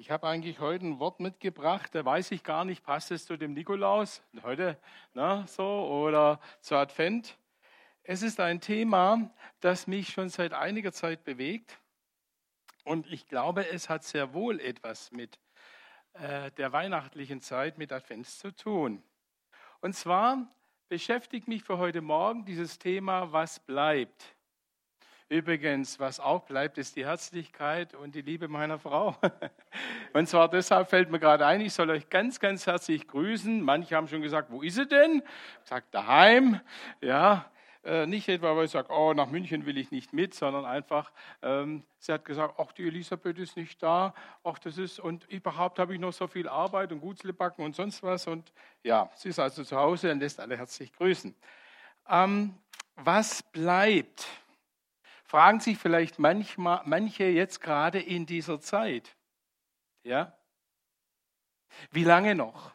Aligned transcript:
Ich 0.00 0.10
habe 0.10 0.26
eigentlich 0.28 0.60
heute 0.60 0.86
ein 0.86 0.98
Wort 0.98 1.20
mitgebracht, 1.20 1.94
da 1.94 2.02
weiß 2.02 2.30
ich 2.30 2.42
gar 2.42 2.64
nicht, 2.64 2.82
passt 2.82 3.10
es 3.10 3.26
zu 3.26 3.36
dem 3.36 3.52
Nikolaus 3.52 4.22
heute 4.42 4.78
na, 5.12 5.46
so 5.46 5.62
oder 5.62 6.40
zu 6.62 6.74
Advent. 6.74 7.36
Es 8.02 8.22
ist 8.22 8.40
ein 8.40 8.62
Thema, 8.62 9.30
das 9.60 9.86
mich 9.86 10.08
schon 10.08 10.30
seit 10.30 10.54
einiger 10.54 10.90
Zeit 10.92 11.22
bewegt 11.24 11.78
und 12.84 13.12
ich 13.12 13.26
glaube, 13.26 13.68
es 13.68 13.90
hat 13.90 14.02
sehr 14.02 14.32
wohl 14.32 14.58
etwas 14.60 15.12
mit 15.12 15.38
äh, 16.14 16.50
der 16.52 16.72
weihnachtlichen 16.72 17.42
Zeit, 17.42 17.76
mit 17.76 17.92
Advents 17.92 18.38
zu 18.38 18.56
tun. 18.56 19.02
Und 19.82 19.92
zwar 19.92 20.50
beschäftigt 20.88 21.46
mich 21.46 21.62
für 21.62 21.76
heute 21.76 22.00
Morgen 22.00 22.46
dieses 22.46 22.78
Thema, 22.78 23.32
was 23.32 23.60
bleibt. 23.60 24.34
Übrigens, 25.30 26.00
was 26.00 26.18
auch 26.18 26.42
bleibt, 26.42 26.76
ist 26.76 26.96
die 26.96 27.06
Herzlichkeit 27.06 27.94
und 27.94 28.16
die 28.16 28.20
Liebe 28.20 28.48
meiner 28.48 28.80
Frau. 28.80 29.16
Und 30.12 30.28
zwar 30.28 30.50
deshalb 30.50 30.90
fällt 30.90 31.08
mir 31.08 31.20
gerade 31.20 31.46
ein, 31.46 31.60
ich 31.60 31.72
soll 31.72 31.88
euch 31.90 32.10
ganz, 32.10 32.40
ganz 32.40 32.66
herzlich 32.66 33.06
grüßen. 33.06 33.62
Manche 33.62 33.94
haben 33.94 34.08
schon 34.08 34.22
gesagt, 34.22 34.50
wo 34.50 34.60
ist 34.60 34.74
sie 34.74 34.88
denn? 34.88 35.22
Sage, 35.62 35.84
daheim. 35.92 36.60
Ja, 37.00 37.48
äh, 37.84 38.06
nicht 38.06 38.28
etwa, 38.28 38.56
weil 38.56 38.64
ich 38.64 38.72
sage, 38.72 38.92
oh, 38.92 39.14
nach 39.14 39.28
München 39.28 39.66
will 39.66 39.78
ich 39.78 39.92
nicht 39.92 40.12
mit, 40.12 40.34
sondern 40.34 40.64
einfach, 40.64 41.12
ähm, 41.42 41.84
sie 42.00 42.12
hat 42.12 42.24
gesagt, 42.24 42.56
ach, 42.58 42.72
die 42.72 42.88
Elisabeth 42.88 43.38
ist 43.38 43.56
nicht 43.56 43.80
da, 43.80 44.14
ach, 44.42 44.58
das 44.58 44.78
ist, 44.78 44.98
und 44.98 45.30
überhaupt 45.30 45.78
habe 45.78 45.94
ich 45.94 46.00
noch 46.00 46.12
so 46.12 46.26
viel 46.26 46.48
Arbeit 46.48 46.90
und 46.90 47.02
Gutslebacken 47.02 47.64
und 47.64 47.76
sonst 47.76 48.02
was. 48.02 48.26
Und 48.26 48.52
ja, 48.82 49.08
sie 49.14 49.28
ist 49.28 49.38
also 49.38 49.62
zu 49.62 49.76
Hause 49.76 50.10
und 50.10 50.18
lässt 50.18 50.40
alle 50.40 50.56
herzlich 50.56 50.92
grüßen. 50.92 51.36
Ähm, 52.08 52.52
was 52.96 53.44
bleibt? 53.44 54.26
Fragen 55.30 55.60
sich 55.60 55.78
vielleicht 55.78 56.18
manchmal, 56.18 56.82
manche 56.86 57.22
jetzt 57.22 57.60
gerade 57.60 58.00
in 58.00 58.26
dieser 58.26 58.60
Zeit. 58.60 59.16
Ja? 60.02 60.36
Wie 61.92 62.02
lange 62.02 62.34
noch? 62.34 62.72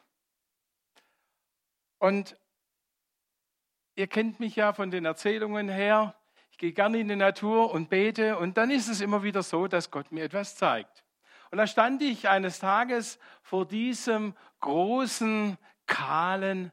Und 1.97 2.39
ihr 3.95 4.07
kennt 4.07 4.39
mich 4.39 4.55
ja 4.55 4.71
von 4.71 4.89
den 4.89 5.03
Erzählungen 5.03 5.67
her. 5.67 6.15
Ich 6.49 6.57
gehe 6.57 6.71
gerne 6.71 6.97
in 6.99 7.09
die 7.09 7.17
Natur 7.17 7.73
und 7.73 7.89
bete 7.89 8.37
und 8.37 8.55
dann 8.55 8.71
ist 8.71 8.87
es 8.87 9.01
immer 9.01 9.21
wieder 9.21 9.43
so, 9.43 9.67
dass 9.67 9.91
Gott 9.91 10.13
mir 10.13 10.23
etwas 10.23 10.55
zeigt. 10.55 11.03
Und 11.51 11.57
da 11.57 11.67
stand 11.67 12.01
ich 12.01 12.29
eines 12.29 12.59
Tages 12.59 13.19
vor 13.41 13.67
diesem 13.67 14.33
großen, 14.61 15.57
kahlen 15.87 16.71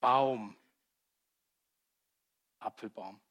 Baum. 0.00 0.56
Apfelbaum. 2.60 3.23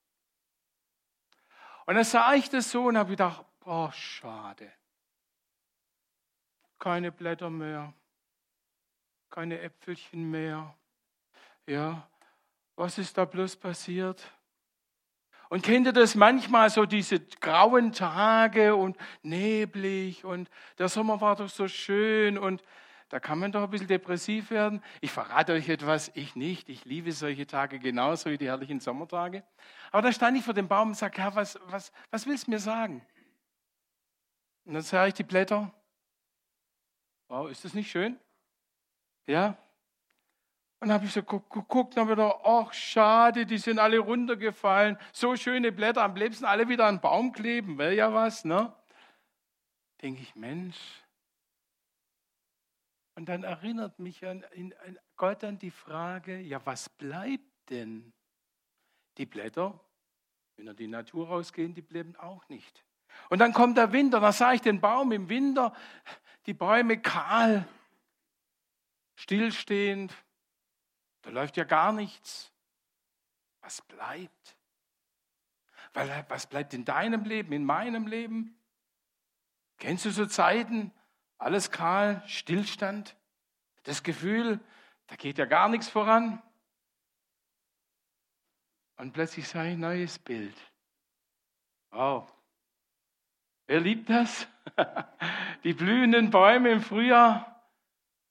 Und 1.86 1.96
dann 1.96 2.04
sah 2.04 2.34
ich 2.34 2.50
das 2.50 2.72
so 2.72 2.86
und 2.86 2.98
habe 2.98 3.12
gedacht, 3.12 3.44
oh, 3.66 3.90
schade. 3.92 4.72
Keine 6.80 7.12
Blätter 7.12 7.50
mehr, 7.50 7.94
keine 9.30 9.60
Äpfelchen 9.60 10.30
mehr. 10.30 10.76
Ja, 11.66 12.08
was 12.76 12.98
ist 12.98 13.18
da 13.18 13.26
bloß 13.26 13.56
passiert? 13.56 14.32
Und 15.50 15.64
kennt 15.64 15.86
ihr 15.86 15.94
das 15.94 16.16
manchmal 16.16 16.70
so 16.70 16.86
diese 16.86 17.20
grauen 17.20 17.94
Tage 17.94 18.76
und 18.76 18.98
neblig 19.22 20.26
und 20.26 20.50
der 20.80 20.90
Sommer 20.90 21.22
war 21.22 21.36
doch 21.36 21.50
so 21.50 21.68
schön 21.68 22.38
und 22.38 22.64
da 23.14 23.20
kann 23.20 23.38
man 23.38 23.52
doch 23.52 23.62
ein 23.62 23.70
bisschen 23.70 23.88
depressiv 23.88 24.50
werden. 24.50 24.82
Ich 25.00 25.12
verrate 25.12 25.54
euch 25.54 25.70
etwas, 25.70 26.10
ich 26.16 26.36
nicht. 26.36 26.68
Ich 26.68 26.84
liebe 26.84 27.12
solche 27.12 27.46
Tage 27.46 27.78
genauso 27.78 28.32
wie 28.32 28.40
die 28.40 28.48
herrlichen 28.48 28.80
Sommertage. 28.80 29.44
Aber 29.92 30.02
da 30.02 30.12
stand 30.12 30.36
ich 30.36 30.44
vor 30.44 30.56
dem 30.56 30.68
Baum 30.68 30.88
und 30.88 30.94
sagte, 30.96 31.22
Herr, 31.22 31.36
was, 31.36 31.60
was, 31.68 31.92
was 32.10 32.26
willst 32.26 32.48
du 32.48 32.52
mir 32.52 32.58
sagen? 32.58 33.06
Und 34.66 34.74
dann 34.74 34.82
sah 34.82 35.06
ich 35.06 35.14
die 35.14 35.22
Blätter. 35.22 35.72
Wow, 37.28 37.52
ist 37.52 37.64
das 37.64 37.76
nicht 37.76 37.92
schön? 37.92 38.18
Ja. 39.28 39.60
Und 40.80 40.88
dann 40.88 40.94
habe 40.94 41.06
ich 41.06 41.14
so 41.14 41.22
geguckt 41.22 41.96
und 41.96 41.98
habe 41.98 42.16
gedacht, 42.16 42.40
ach 42.44 42.74
schade, 42.74 43.46
die 43.46 43.60
sind 43.60 43.78
alle 43.78 44.00
runtergefallen. 44.00 44.98
So 45.12 45.36
schöne 45.36 45.72
Blätter, 45.72 46.02
am 46.02 46.16
liebsten 46.16 46.46
alle 46.46 46.68
wieder 46.68 46.88
an 46.88 46.96
den 46.96 47.02
Baum 47.02 47.32
kleben, 47.32 47.78
wäre 47.78 47.94
ja 47.94 48.12
was, 48.12 48.44
ne? 48.44 48.74
Denke 50.02 50.24
ich, 50.24 50.34
Mensch, 50.34 51.03
und 53.16 53.28
dann 53.28 53.44
erinnert 53.44 54.00
mich 54.00 54.26
an, 54.26 54.44
an 54.54 55.00
Gott 55.16 55.44
an 55.44 55.60
die 55.60 55.72
Frage, 55.72 56.40
ja, 56.40 56.66
was 56.66 56.90
bleibt 56.90 57.70
denn? 57.70 58.14
Die 59.18 59.28
Blätter, 59.28 59.80
wenn 60.56 60.68
er 60.68 60.74
die 60.74 60.88
Natur 60.88 61.28
rausgehen, 61.28 61.76
die 61.76 61.84
bleiben 61.84 62.16
auch 62.16 62.48
nicht. 62.50 62.84
Und 63.30 63.40
dann 63.40 63.54
kommt 63.54 63.78
der 63.78 63.92
Winter, 63.92 64.20
da 64.20 64.32
sah 64.32 64.54
ich 64.54 64.62
den 64.62 64.82
Baum 64.82 65.12
im 65.12 65.30
Winter, 65.30 65.74
die 66.48 66.54
Bäume 66.54 67.00
kahl, 67.00 67.68
stillstehend, 69.16 70.14
da 71.22 71.30
läuft 71.30 71.58
ja 71.58 71.64
gar 71.64 71.94
nichts. 71.94 72.52
Was 73.62 73.82
bleibt? 73.82 74.58
Was 75.94 76.48
bleibt 76.48 76.74
in 76.74 76.86
deinem 76.86 77.24
Leben, 77.24 77.54
in 77.54 77.64
meinem 77.64 78.08
Leben? 78.08 78.58
Kennst 79.78 80.06
du 80.06 80.12
so 80.12 80.26
Zeiten, 80.26 80.92
alles 81.44 81.72
kahl, 81.72 82.24
Stillstand. 82.26 83.16
Das 83.84 84.04
Gefühl, 84.04 84.60
da 85.08 85.16
geht 85.16 85.38
ja 85.38 85.46
gar 85.46 85.70
nichts 85.70 85.90
voran. 85.90 86.42
Und 88.98 89.14
plötzlich 89.14 89.48
sah 89.48 89.64
ich 89.66 89.74
ein 89.74 89.80
neues 89.80 90.20
Bild. 90.20 90.56
Wow. 91.92 92.32
Wer 93.68 93.80
liebt 93.80 94.10
das? 94.10 94.48
Die 95.64 95.74
blühenden 95.74 96.30
Bäume 96.30 96.72
im 96.72 96.82
Frühjahr. 96.82 97.50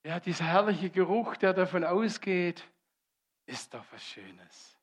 Ja, 0.04 0.18
dieser 0.18 0.46
herrliche 0.46 0.90
Geruch, 0.90 1.36
der 1.36 1.54
davon 1.54 1.84
ausgeht, 1.84 2.68
ist 3.46 3.72
doch 3.72 3.84
was 3.92 4.02
Schönes. 4.02 4.76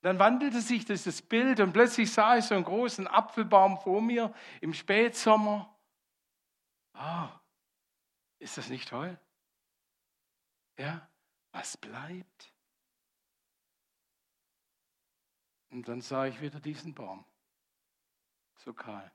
Dann 0.00 0.18
wandelte 0.18 0.60
sich 0.60 0.84
dieses 0.84 1.22
Bild 1.22 1.60
und 1.60 1.72
plötzlich 1.72 2.10
sah 2.10 2.36
ich 2.36 2.46
so 2.46 2.54
einen 2.54 2.64
großen 2.64 3.06
Apfelbaum 3.06 3.78
vor 3.78 4.00
mir 4.00 4.32
im 4.60 4.72
Spätsommer. 4.72 5.71
Oh, 7.04 7.28
ist 8.38 8.56
das 8.58 8.68
nicht 8.68 8.88
toll? 8.88 9.18
Ja, 10.78 11.08
was 11.50 11.76
bleibt? 11.76 12.52
Und 15.70 15.88
dann 15.88 16.00
sah 16.00 16.26
ich 16.26 16.40
wieder 16.40 16.60
diesen 16.60 16.94
Baum, 16.94 17.24
so 18.54 18.72
kahl. 18.72 19.10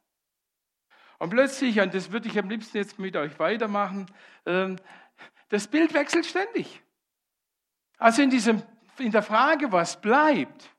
Und 1.20 1.30
plötzlich, 1.30 1.80
und 1.80 1.94
das 1.94 2.12
würde 2.12 2.28
ich 2.28 2.38
am 2.38 2.50
liebsten 2.50 2.78
jetzt 2.78 3.00
mit 3.00 3.16
euch 3.16 3.40
weitermachen, 3.40 4.06
ähm, 4.46 4.76
das 5.47 5.68
Bild 5.68 5.94
wechselt 5.94 6.26
ständig. 6.26 6.84
Also 7.97 8.22
in, 8.22 8.30
diesem, 8.30 8.64
in 8.97 9.12
der 9.12 9.24
Frage, 9.24 9.72
was 9.72 10.02
bleibt, 10.02 10.76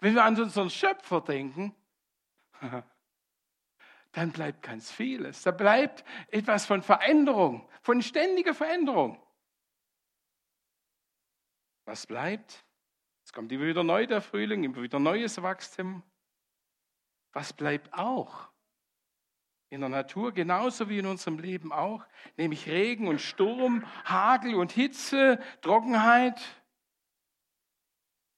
wenn 0.00 0.14
wir 0.14 0.24
an 0.24 0.40
unseren 0.40 0.68
Schöpfer 0.68 1.20
denken, 1.20 1.76
dann 4.12 4.32
bleibt 4.32 4.62
ganz 4.62 4.90
vieles. 4.90 5.42
Da 5.42 5.50
bleibt 5.50 6.04
etwas 6.28 6.66
von 6.66 6.82
Veränderung, 6.82 7.68
von 7.82 8.02
ständiger 8.02 8.54
Veränderung. 8.54 9.22
Was 11.84 12.06
bleibt? 12.06 12.64
Es 13.24 13.32
kommt 13.32 13.52
immer 13.52 13.66
wieder 13.66 13.84
neu 13.84 14.06
der 14.06 14.20
Frühling, 14.20 14.64
immer 14.64 14.82
wieder 14.82 14.98
neues 14.98 15.40
Wachstum. 15.42 16.02
Was 17.32 17.52
bleibt 17.52 17.92
auch? 17.94 18.50
In 19.68 19.80
der 19.80 19.88
Natur 19.88 20.32
genauso 20.32 20.88
wie 20.88 20.98
in 20.98 21.06
unserem 21.06 21.38
Leben 21.38 21.72
auch, 21.72 22.04
nämlich 22.36 22.68
Regen 22.68 23.06
und 23.06 23.20
Sturm, 23.20 23.86
Hagel 24.04 24.56
und 24.56 24.72
Hitze, 24.72 25.38
Trockenheit. 25.60 26.40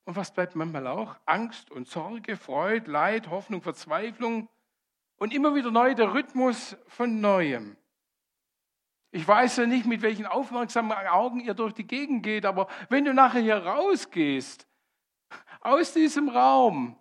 Und 0.04 0.16
was 0.16 0.34
bleibt 0.34 0.54
manchmal 0.56 0.86
auch? 0.86 1.18
Angst 1.24 1.70
und 1.70 1.88
Sorge, 1.88 2.36
Freude, 2.36 2.90
Leid, 2.90 3.30
Hoffnung, 3.30 3.62
Verzweiflung. 3.62 4.50
Und 5.16 5.32
immer 5.32 5.54
wieder 5.54 5.70
neu 5.70 5.94
der 5.94 6.12
Rhythmus 6.12 6.76
von 6.88 7.20
Neuem. 7.20 7.76
Ich 9.12 9.28
weiß 9.28 9.58
ja 9.58 9.66
nicht, 9.66 9.86
mit 9.86 10.02
welchen 10.02 10.26
aufmerksamen 10.26 10.92
Augen 10.92 11.40
ihr 11.40 11.54
durch 11.54 11.74
die 11.74 11.86
Gegend 11.86 12.22
geht, 12.22 12.46
aber 12.46 12.66
wenn 12.88 13.04
du 13.04 13.12
nachher 13.12 13.42
hier 13.42 13.58
rausgehst, 13.58 14.66
aus 15.60 15.92
diesem 15.92 16.28
Raum, 16.28 16.98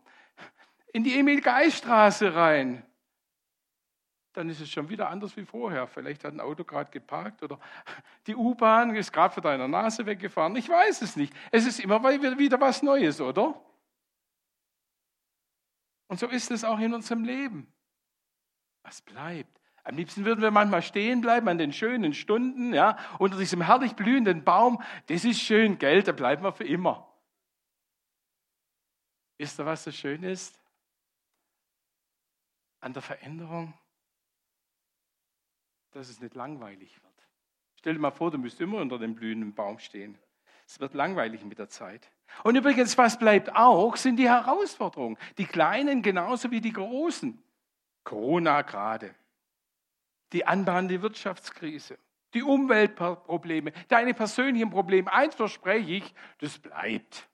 in 0.93 1.03
die 1.03 1.17
Emil-Geist-Straße 1.17 2.35
rein, 2.35 2.85
dann 4.33 4.49
ist 4.49 4.61
es 4.61 4.69
schon 4.69 4.89
wieder 4.89 5.09
anders 5.09 5.35
wie 5.35 5.45
vorher. 5.45 5.87
Vielleicht 5.87 6.23
hat 6.23 6.33
ein 6.33 6.39
Auto 6.39 6.63
gerade 6.63 6.89
geparkt 6.91 7.43
oder 7.43 7.59
die 8.27 8.35
U-Bahn 8.35 8.95
ist 8.95 9.11
gerade 9.11 9.33
vor 9.33 9.43
deiner 9.43 9.67
Nase 9.67 10.05
weggefahren. 10.05 10.55
Ich 10.55 10.69
weiß 10.69 11.01
es 11.01 11.15
nicht. 11.15 11.33
Es 11.51 11.65
ist 11.65 11.79
immer 11.79 12.03
wieder 12.03 12.59
was 12.61 12.81
Neues, 12.81 13.19
oder? 13.19 13.59
Und 16.07 16.19
so 16.19 16.27
ist 16.27 16.51
es 16.51 16.63
auch 16.63 16.79
in 16.79 16.93
unserem 16.93 17.23
Leben. 17.23 17.73
Was 18.83 19.01
bleibt? 19.01 19.59
Am 19.83 19.95
liebsten 19.95 20.25
würden 20.25 20.41
wir 20.41 20.51
manchmal 20.51 20.83
stehen 20.83 21.21
bleiben 21.21 21.47
an 21.47 21.57
den 21.57 21.73
schönen 21.73 22.13
Stunden, 22.13 22.73
ja, 22.73 22.97
unter 23.17 23.37
diesem 23.37 23.61
herrlich 23.61 23.95
blühenden 23.95 24.43
Baum. 24.43 24.81
Das 25.07 25.25
ist 25.25 25.39
schön, 25.41 25.79
Geld, 25.79 26.07
da 26.07 26.11
bleiben 26.11 26.43
wir 26.43 26.53
für 26.53 26.65
immer. 26.65 27.07
Wisst 29.37 29.59
ihr, 29.59 29.65
was 29.65 29.83
so 29.83 29.91
schön 29.91 30.21
ist? 30.23 30.59
An 32.79 32.93
der 32.93 33.01
Veränderung. 33.01 33.73
dass 35.93 36.07
es 36.07 36.21
nicht 36.21 36.35
langweilig 36.35 37.01
wird. 37.03 37.27
Stell 37.75 37.95
dir 37.95 37.99
mal 37.99 38.11
vor, 38.11 38.31
du 38.31 38.37
müsst 38.37 38.61
immer 38.61 38.77
unter 38.77 38.97
dem 38.97 39.15
blühenden 39.15 39.53
Baum 39.53 39.77
stehen. 39.79 40.17
Es 40.65 40.79
wird 40.79 40.93
langweilig 40.93 41.43
mit 41.43 41.59
der 41.59 41.67
Zeit. 41.67 42.09
Und 42.43 42.55
übrigens, 42.55 42.97
was 42.97 43.19
bleibt 43.19 43.53
auch, 43.55 43.97
sind 43.97 44.15
die 44.15 44.29
Herausforderungen. 44.29 45.17
Die 45.37 45.45
kleinen 45.45 46.01
genauso 46.01 46.49
wie 46.51 46.61
die 46.61 46.71
großen. 46.71 47.43
Corona 48.03 48.61
gerade. 48.61 49.15
Die 50.33 50.45
anbahnende 50.45 51.01
Wirtschaftskrise. 51.01 51.97
Die 52.33 52.43
Umweltprobleme. 52.43 53.73
Deine 53.89 54.13
persönlichen 54.13 54.69
Probleme. 54.69 55.11
Eins 55.11 55.35
verspreche 55.35 55.91
ich, 55.91 56.13
das 56.39 56.57
bleibt. 56.57 57.29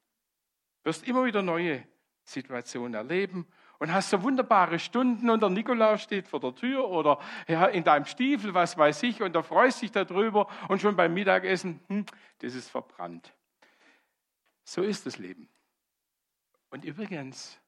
Du 0.81 0.89
wirst 0.89 1.07
immer 1.07 1.25
wieder 1.25 1.41
neue 1.41 1.87
Situationen 2.23 2.95
erleben 2.95 3.47
und 3.79 3.93
hast 3.93 4.09
so 4.09 4.21
wunderbare 4.23 4.79
Stunden 4.79 5.29
und 5.29 5.41
der 5.41 5.49
Nikolaus 5.49 6.01
steht 6.01 6.27
vor 6.27 6.39
der 6.39 6.55
Tür 6.55 6.89
oder 6.89 7.19
in 7.47 7.83
deinem 7.83 8.05
Stiefel, 8.05 8.53
was 8.53 8.77
weiß 8.77 9.03
ich, 9.03 9.21
und 9.21 9.33
da 9.33 9.43
freust 9.43 9.81
dich 9.81 9.91
darüber 9.91 10.47
und 10.67 10.81
schon 10.81 10.95
beim 10.95 11.13
Mittagessen, 11.13 11.79
hm, 11.87 12.05
das 12.39 12.55
ist 12.55 12.69
verbrannt. 12.69 13.33
So 14.63 14.81
ist 14.81 15.05
das 15.05 15.17
Leben. 15.17 15.47
Und 16.69 16.83
übrigens, 16.83 17.59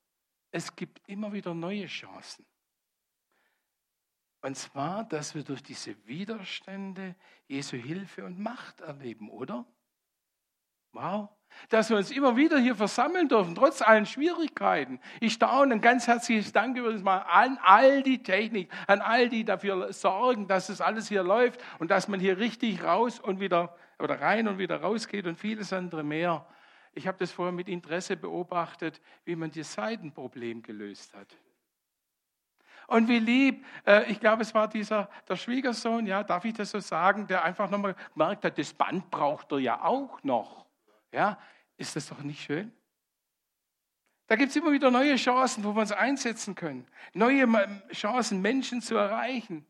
es 0.52 0.76
gibt 0.76 1.00
immer 1.08 1.32
wieder 1.32 1.54
neue 1.54 1.86
Chancen. 1.86 2.46
Und 4.42 4.56
zwar, 4.56 5.04
dass 5.04 5.36
wir 5.36 5.44
durch 5.44 5.62
diese 5.62 5.96
Widerstände 6.08 7.16
Jesu 7.48 7.76
Hilfe 7.76 8.24
und 8.24 8.40
Macht 8.40 8.82
erleben, 8.82 9.30
oder? 9.30 9.66
Wow. 10.94 11.30
Dass 11.70 11.90
wir 11.90 11.98
uns 11.98 12.12
immer 12.12 12.38
wieder 12.38 12.58
hier 12.58 12.76
versammeln 12.76 13.28
dürfen, 13.28 13.56
trotz 13.56 13.82
allen 13.82 14.06
Schwierigkeiten. 14.06 15.00
Ich 15.20 15.34
staune, 15.34 15.74
ein 15.74 15.82
ganz 15.82 16.08
herzliches 16.08 16.52
Dank 16.52 16.78
übrigens 16.78 17.04
mal 17.04 17.18
an 17.18 17.60
all 17.64 18.04
die 18.04 18.24
Technik, 18.24 18.72
an 18.88 19.02
all 19.02 19.30
die 19.30 19.44
dafür 19.44 19.92
sorgen, 19.92 20.48
dass 20.48 20.70
es 20.70 20.80
alles 20.80 21.10
hier 21.10 21.24
läuft 21.24 21.60
und 21.80 21.92
dass 21.92 22.08
man 22.08 22.20
hier 22.20 22.38
richtig 22.38 22.84
raus 22.84 23.20
und 23.20 23.40
wieder 23.40 23.76
oder 23.98 24.22
rein 24.22 24.48
und 24.48 24.58
wieder 24.58 24.80
rausgeht 24.80 25.26
und 25.26 25.38
vieles 25.38 25.74
andere 25.74 26.04
mehr. 26.04 26.48
Ich 26.94 27.08
habe 27.08 27.18
das 27.18 27.32
vorher 27.32 27.52
mit 27.52 27.68
Interesse 27.68 28.16
beobachtet, 28.16 29.02
wie 29.26 29.36
man 29.36 29.52
das 29.52 29.74
Seitenproblem 29.74 30.62
gelöst 30.62 31.14
hat. 31.14 31.36
Und 32.90 33.08
wie 33.08 33.20
lieb, 33.20 33.64
äh, 33.86 34.12
ich 34.12 34.20
glaube, 34.20 34.42
es 34.42 34.56
war 34.56 34.68
dieser, 34.68 35.10
der 35.28 35.36
Schwiegersohn, 35.36 36.08
ja, 36.08 36.24
darf 36.24 36.44
ich 36.44 36.56
das 36.56 36.72
so 36.72 36.80
sagen, 36.80 37.28
der 37.28 37.44
einfach 37.44 37.70
nochmal 37.70 37.96
gemerkt 38.14 38.44
hat, 38.44 38.58
das 38.58 38.74
Band 38.74 39.12
braucht 39.12 39.52
er 39.52 39.60
ja 39.60 39.84
auch 39.84 40.24
noch. 40.24 40.66
Ja, 41.12 41.38
ist 41.78 41.96
das 41.96 42.08
doch 42.08 42.20
nicht 42.22 42.42
schön? 42.42 42.72
Da 44.26 44.36
gibt 44.36 44.50
es 44.50 44.56
immer 44.56 44.72
wieder 44.72 44.90
neue 44.90 45.16
Chancen, 45.18 45.64
wo 45.64 45.76
wir 45.76 45.82
uns 45.82 45.92
einsetzen 45.92 46.56
können. 46.56 46.88
Neue 47.14 47.48
Chancen, 47.92 48.42
Menschen 48.42 48.82
zu 48.82 48.96
erreichen. 48.96 49.68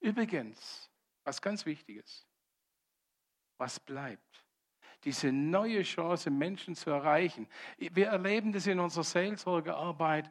Übrigens, 0.00 0.90
was 1.22 1.40
ganz 1.40 1.66
Wichtiges. 1.66 2.26
Was 3.58 3.78
bleibt? 3.78 4.44
Diese 5.04 5.30
neue 5.30 5.84
Chance, 5.84 6.30
Menschen 6.30 6.74
zu 6.74 6.90
erreichen. 6.90 7.46
Wir 7.78 8.08
erleben 8.08 8.52
das 8.52 8.66
in 8.66 8.80
unserer 8.80 9.04
Seelsorgearbeit. 9.04 10.28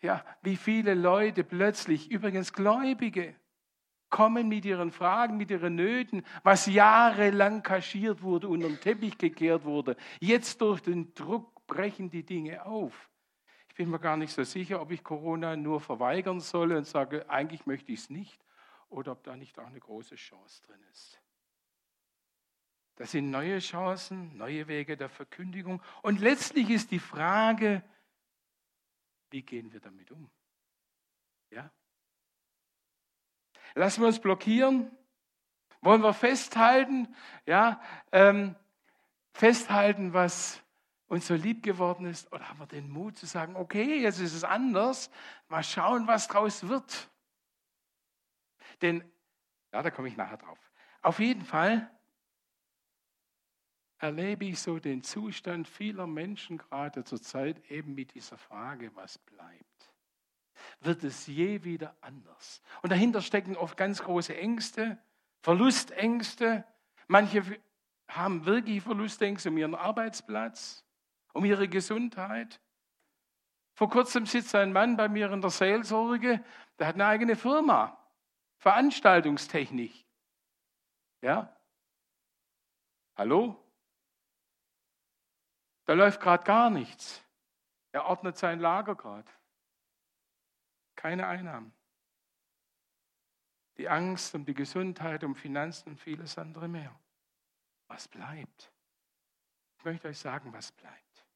Ja, 0.00 0.24
wie 0.42 0.56
viele 0.56 0.94
Leute 0.94 1.44
plötzlich, 1.44 2.10
übrigens 2.10 2.52
Gläubige, 2.52 3.34
kommen 4.08 4.48
mit 4.48 4.64
ihren 4.64 4.90
Fragen, 4.90 5.36
mit 5.36 5.50
ihren 5.50 5.76
Nöten, 5.76 6.24
was 6.42 6.66
jahrelang 6.66 7.62
kaschiert 7.62 8.22
wurde, 8.22 8.48
unter 8.48 8.68
den 8.68 8.80
Teppich 8.80 9.16
gekehrt 9.16 9.64
wurde. 9.64 9.96
Jetzt 10.20 10.60
durch 10.60 10.80
den 10.80 11.14
Druck 11.14 11.66
brechen 11.66 12.10
die 12.10 12.24
Dinge 12.24 12.66
auf. 12.66 13.08
Ich 13.68 13.74
bin 13.76 13.88
mir 13.88 14.00
gar 14.00 14.16
nicht 14.16 14.32
so 14.32 14.42
sicher, 14.42 14.82
ob 14.82 14.90
ich 14.90 15.04
Corona 15.04 15.54
nur 15.54 15.80
verweigern 15.80 16.40
soll 16.40 16.72
und 16.72 16.86
sage, 16.86 17.30
eigentlich 17.30 17.66
möchte 17.66 17.92
ich 17.92 18.00
es 18.00 18.10
nicht, 18.10 18.44
oder 18.88 19.12
ob 19.12 19.22
da 19.22 19.36
nicht 19.36 19.58
auch 19.58 19.66
eine 19.66 19.78
große 19.78 20.16
Chance 20.16 20.60
drin 20.66 20.82
ist. 20.90 21.20
Das 22.96 23.12
sind 23.12 23.30
neue 23.30 23.60
Chancen, 23.60 24.36
neue 24.36 24.66
Wege 24.66 24.96
der 24.96 25.08
Verkündigung. 25.08 25.80
Und 26.02 26.20
letztlich 26.20 26.68
ist 26.68 26.90
die 26.90 26.98
Frage, 26.98 27.82
wie 29.30 29.42
gehen 29.42 29.72
wir 29.72 29.80
damit 29.80 30.10
um? 30.10 30.30
Ja? 31.50 31.70
Lassen 33.74 34.02
wir 34.02 34.08
uns 34.08 34.20
blockieren? 34.20 34.90
Wollen 35.80 36.02
wir 36.02 36.12
festhalten? 36.12 37.14
Ja, 37.46 37.80
ähm, 38.12 38.56
festhalten, 39.32 40.12
was 40.12 40.62
uns 41.06 41.26
so 41.26 41.34
lieb 41.34 41.62
geworden 41.62 42.06
ist? 42.06 42.32
Oder 42.32 42.48
haben 42.48 42.58
wir 42.58 42.66
den 42.66 42.90
Mut 42.90 43.16
zu 43.16 43.26
sagen, 43.26 43.56
okay, 43.56 44.00
jetzt 44.00 44.20
ist 44.20 44.34
es 44.34 44.44
anders, 44.44 45.10
mal 45.48 45.62
schauen, 45.62 46.06
was 46.06 46.28
draus 46.28 46.68
wird? 46.68 47.10
Denn, 48.82 49.10
ja, 49.72 49.82
da 49.82 49.90
komme 49.90 50.08
ich 50.08 50.16
nachher 50.16 50.36
drauf. 50.36 50.58
Auf 51.02 51.18
jeden 51.18 51.44
Fall 51.44 51.90
erlebe 54.00 54.46
ich 54.46 54.58
so 54.60 54.78
den 54.78 55.02
Zustand 55.02 55.68
vieler 55.68 56.06
Menschen 56.06 56.58
gerade 56.58 57.04
zur 57.04 57.22
Zeit 57.22 57.70
eben 57.70 57.94
mit 57.94 58.14
dieser 58.14 58.38
Frage, 58.38 58.90
was 58.96 59.18
bleibt 59.18 59.70
wird 60.80 61.04
es 61.04 61.26
je 61.26 61.64
wieder 61.64 61.94
anders. 62.00 62.60
Und 62.82 62.90
dahinter 62.90 63.20
stecken 63.20 63.56
oft 63.56 63.76
ganz 63.76 64.02
große 64.02 64.36
Ängste, 64.36 64.98
Verlustängste. 65.42 66.64
Manche 67.06 67.42
haben 68.08 68.44
wirklich 68.44 68.82
Verlustängste 68.82 69.50
um 69.50 69.58
ihren 69.58 69.74
Arbeitsplatz, 69.74 70.84
um 71.32 71.44
ihre 71.44 71.68
Gesundheit. 71.68 72.60
Vor 73.74 73.88
kurzem 73.88 74.26
sitzt 74.26 74.54
ein 74.54 74.72
Mann 74.72 74.96
bei 74.96 75.08
mir 75.08 75.30
in 75.32 75.40
der 75.40 75.50
Seelsorge, 75.50 76.44
der 76.78 76.86
hat 76.86 76.94
eine 76.94 77.06
eigene 77.06 77.36
Firma, 77.36 77.96
Veranstaltungstechnik. 78.58 80.04
Ja? 81.22 81.54
Hallo? 83.16 83.56
Da 85.90 85.94
läuft 85.94 86.20
gerade 86.20 86.44
gar 86.44 86.70
nichts. 86.70 87.20
Er 87.90 88.04
ordnet 88.04 88.38
sein 88.38 88.60
Lager 88.60 88.94
gerade. 88.94 89.28
Keine 90.94 91.26
Einnahmen. 91.26 91.72
Die 93.76 93.88
Angst 93.88 94.32
um 94.36 94.44
die 94.44 94.54
Gesundheit, 94.54 95.24
um 95.24 95.34
Finanzen 95.34 95.88
und 95.88 95.96
vieles 95.98 96.38
andere 96.38 96.68
mehr. 96.68 96.96
Was 97.88 98.06
bleibt? 98.06 98.70
Ich 99.78 99.84
möchte 99.84 100.06
euch 100.06 100.20
sagen, 100.20 100.52
was 100.52 100.70
bleibt. 100.70 101.26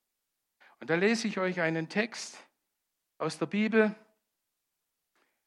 Und 0.78 0.88
da 0.88 0.94
lese 0.94 1.26
ich 1.26 1.40
euch 1.40 1.60
einen 1.60 1.88
Text 1.88 2.38
aus 3.18 3.36
der 3.38 3.46
Bibel, 3.46 3.92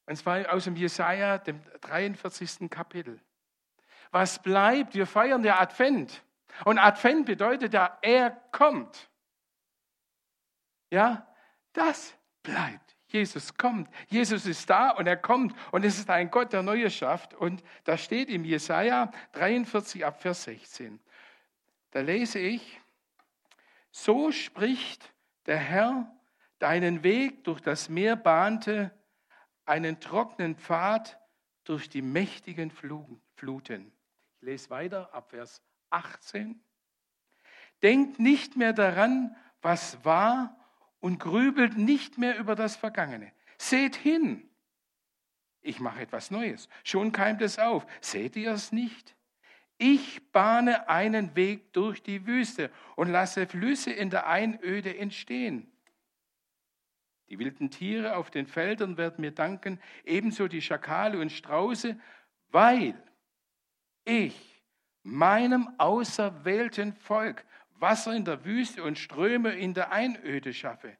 und 0.06 0.18
zwar 0.18 0.52
aus 0.52 0.66
dem 0.66 0.76
Jesaja, 0.76 1.38
dem 1.38 1.64
43. 1.80 2.70
Kapitel. 2.70 3.22
Was 4.12 4.42
bleibt? 4.42 4.96
Wir 4.96 5.08
feiern 5.08 5.44
der 5.44 5.62
Advent. 5.62 6.26
Und 6.66 6.80
Advent 6.80 7.26
bedeutet 7.26 7.74
ja, 7.74 7.98
er 8.02 8.32
kommt. 8.52 9.10
Ja, 10.90 11.28
das 11.74 12.16
bleibt. 12.44 12.96
Jesus 13.10 13.54
kommt. 13.56 13.90
Jesus 14.08 14.46
ist 14.46 14.70
da 14.70 14.92
und 14.92 15.08
er 15.08 15.18
kommt. 15.18 15.56
Und 15.72 15.86
es 15.86 15.98
ist 15.98 16.10
ein 16.10 16.30
Gott 16.30 16.52
der 16.52 16.64
Neue 16.64 16.90
schafft. 16.90 17.34
Und 17.34 17.64
da 17.86 17.98
steht 17.98 18.30
im 18.30 18.44
Jesaja 18.44 19.12
43 19.34 20.06
ab 20.06 20.22
Vers 20.22 20.44
16. 20.44 21.00
Da 21.92 22.02
lese 22.02 22.40
ich: 22.40 22.82
So 23.92 24.32
spricht 24.32 25.14
der 25.46 25.58
Herr, 25.58 26.12
deinen 26.60 27.04
Weg 27.04 27.46
durch 27.46 27.62
das 27.62 27.88
Meer 27.88 28.18
bahnte, 28.18 28.92
einen 29.66 30.00
trockenen 30.00 30.56
Pfad 30.56 31.20
durch 31.64 31.90
die 31.90 32.02
mächtigen 32.02 32.72
Fluten. 32.72 33.92
Ich 34.36 34.42
lese 34.42 34.70
weiter 34.70 35.14
ab 35.14 35.30
Vers 35.30 35.62
18. 35.90 36.60
Denkt 37.82 38.20
nicht 38.20 38.58
mehr 38.58 38.74
daran, 38.74 39.36
was 39.62 40.04
war 40.04 40.58
und 41.00 41.20
grübelt 41.20 41.78
nicht 41.78 42.18
mehr 42.18 42.38
über 42.38 42.56
das 42.56 42.76
Vergangene. 42.76 43.32
Seht 43.58 43.96
hin, 43.96 44.48
ich 45.62 45.80
mache 45.80 46.02
etwas 46.02 46.32
Neues. 46.32 46.70
Schon 46.84 47.12
keimt 47.12 47.42
es 47.42 47.60
auf. 47.60 47.86
Seht 48.02 48.36
ihr 48.36 48.52
es 48.52 48.72
nicht? 48.72 49.16
Ich 49.78 50.32
bahne 50.32 50.90
einen 50.90 51.36
Weg 51.36 51.74
durch 51.74 52.02
die 52.02 52.26
Wüste 52.26 52.72
und 52.96 53.10
lasse 53.10 53.46
Flüsse 53.46 53.92
in 53.92 54.10
der 54.10 54.28
Einöde 54.28 54.98
entstehen. 54.98 55.72
Die 57.30 57.38
wilden 57.38 57.70
Tiere 57.70 58.16
auf 58.16 58.32
den 58.32 58.48
Feldern 58.48 58.98
werden 58.98 59.22
mir 59.22 59.32
danken, 59.32 59.80
ebenso 60.06 60.48
die 60.48 60.62
Schakale 60.62 61.20
und 61.20 61.32
Strauße, 61.32 62.00
weil 62.50 62.96
ich 64.06 64.57
meinem 65.08 65.70
auserwählten 65.78 66.94
Volk 66.94 67.46
Wasser 67.80 68.14
in 68.14 68.26
der 68.26 68.44
Wüste 68.44 68.84
und 68.84 68.98
Ströme 68.98 69.52
in 69.52 69.74
der 69.74 69.92
Einöde 69.92 70.54
schaffe, 70.54 70.98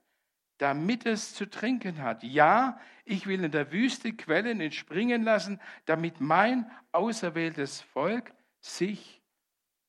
damit 0.58 1.04
es 1.04 1.34
zu 1.34 1.48
trinken 1.50 2.02
hat. 2.02 2.22
Ja, 2.22 2.80
ich 3.04 3.26
will 3.26 3.44
in 3.44 3.50
der 3.50 3.70
Wüste 3.70 4.12
Quellen 4.14 4.60
entspringen 4.60 5.24
lassen, 5.24 5.60
damit 5.84 6.20
mein 6.20 6.70
auserwähltes 6.92 7.82
Volk 7.82 8.32
sich 8.60 9.20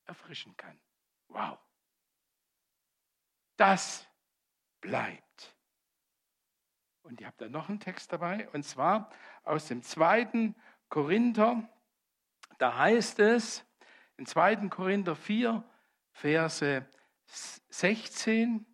erfrischen 0.06 0.58
kann. 0.58 0.78
Wow. 1.30 1.58
Das 3.56 4.08
bleibt. 4.82 5.56
Und 7.04 7.22
ihr 7.22 7.28
habt 7.28 7.40
da 7.40 7.48
noch 7.48 7.70
einen 7.70 7.80
Text 7.80 8.12
dabei, 8.12 8.50
und 8.50 8.64
zwar 8.64 9.12
aus 9.44 9.68
dem 9.68 9.82
zweiten 9.82 10.56
Korinther, 10.90 11.70
da 12.58 12.78
heißt 12.78 13.20
es 13.20 13.66
in 14.20 14.26
2. 14.26 14.68
Korinther 14.68 15.16
4, 15.16 15.64
Verse 16.12 16.86
16, 17.70 18.66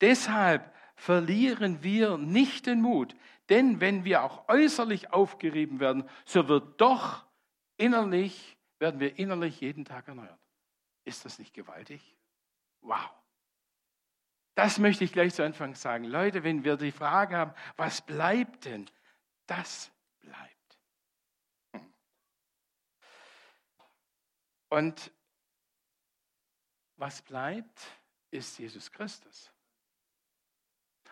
deshalb 0.00 0.74
verlieren 0.96 1.82
wir 1.82 2.16
nicht 2.16 2.66
den 2.66 2.80
Mut, 2.80 3.14
denn 3.50 3.80
wenn 3.80 4.04
wir 4.04 4.22
auch 4.24 4.48
äußerlich 4.48 5.12
aufgerieben 5.12 5.80
werden, 5.80 6.08
so 6.24 6.48
wird 6.48 6.80
doch 6.80 7.26
innerlich, 7.76 8.56
werden 8.78 9.00
wir 9.00 9.18
innerlich 9.18 9.60
jeden 9.60 9.84
Tag 9.84 10.08
erneuert. 10.08 10.38
Ist 11.04 11.24
das 11.24 11.38
nicht 11.38 11.52
gewaltig? 11.52 12.16
Wow. 12.80 13.10
Das 14.54 14.78
möchte 14.78 15.04
ich 15.04 15.12
gleich 15.12 15.34
zu 15.34 15.44
Anfang 15.44 15.74
sagen. 15.74 16.04
Leute, 16.04 16.44
wenn 16.44 16.64
wir 16.64 16.76
die 16.76 16.92
Frage 16.92 17.36
haben, 17.36 17.54
was 17.76 18.00
bleibt 18.00 18.64
denn? 18.64 18.88
Das 19.46 19.90
bleibt. 20.20 20.78
Hm. 21.72 21.92
Und 24.74 25.12
was 26.96 27.22
bleibt, 27.22 27.80
ist 28.32 28.58
Jesus 28.58 28.90
Christus. 28.90 29.52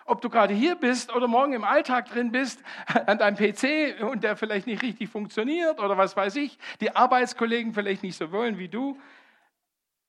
Ob 0.04 0.21
du 0.21 0.28
gerade 0.28 0.52
hier 0.52 0.75
bist 0.75 1.14
oder 1.14 1.28
morgen 1.28 1.52
im 1.52 1.62
Alltag 1.62 2.09
drin 2.09 2.33
bist, 2.33 2.61
an 3.07 3.19
deinem 3.19 3.37
PC 3.37 4.02
und 4.02 4.25
der 4.25 4.37
vielleicht 4.37 4.66
nicht 4.66 4.83
richtig 4.83 5.09
funktioniert 5.09 5.78
oder 5.78 5.97
was 5.97 6.16
weiß 6.16 6.35
ich, 6.37 6.59
die 6.81 6.90
Arbeitskollegen 6.90 7.73
vielleicht 7.73 8.02
nicht 8.02 8.16
so 8.16 8.33
wollen 8.33 8.59
wie 8.59 8.66
du, 8.66 9.00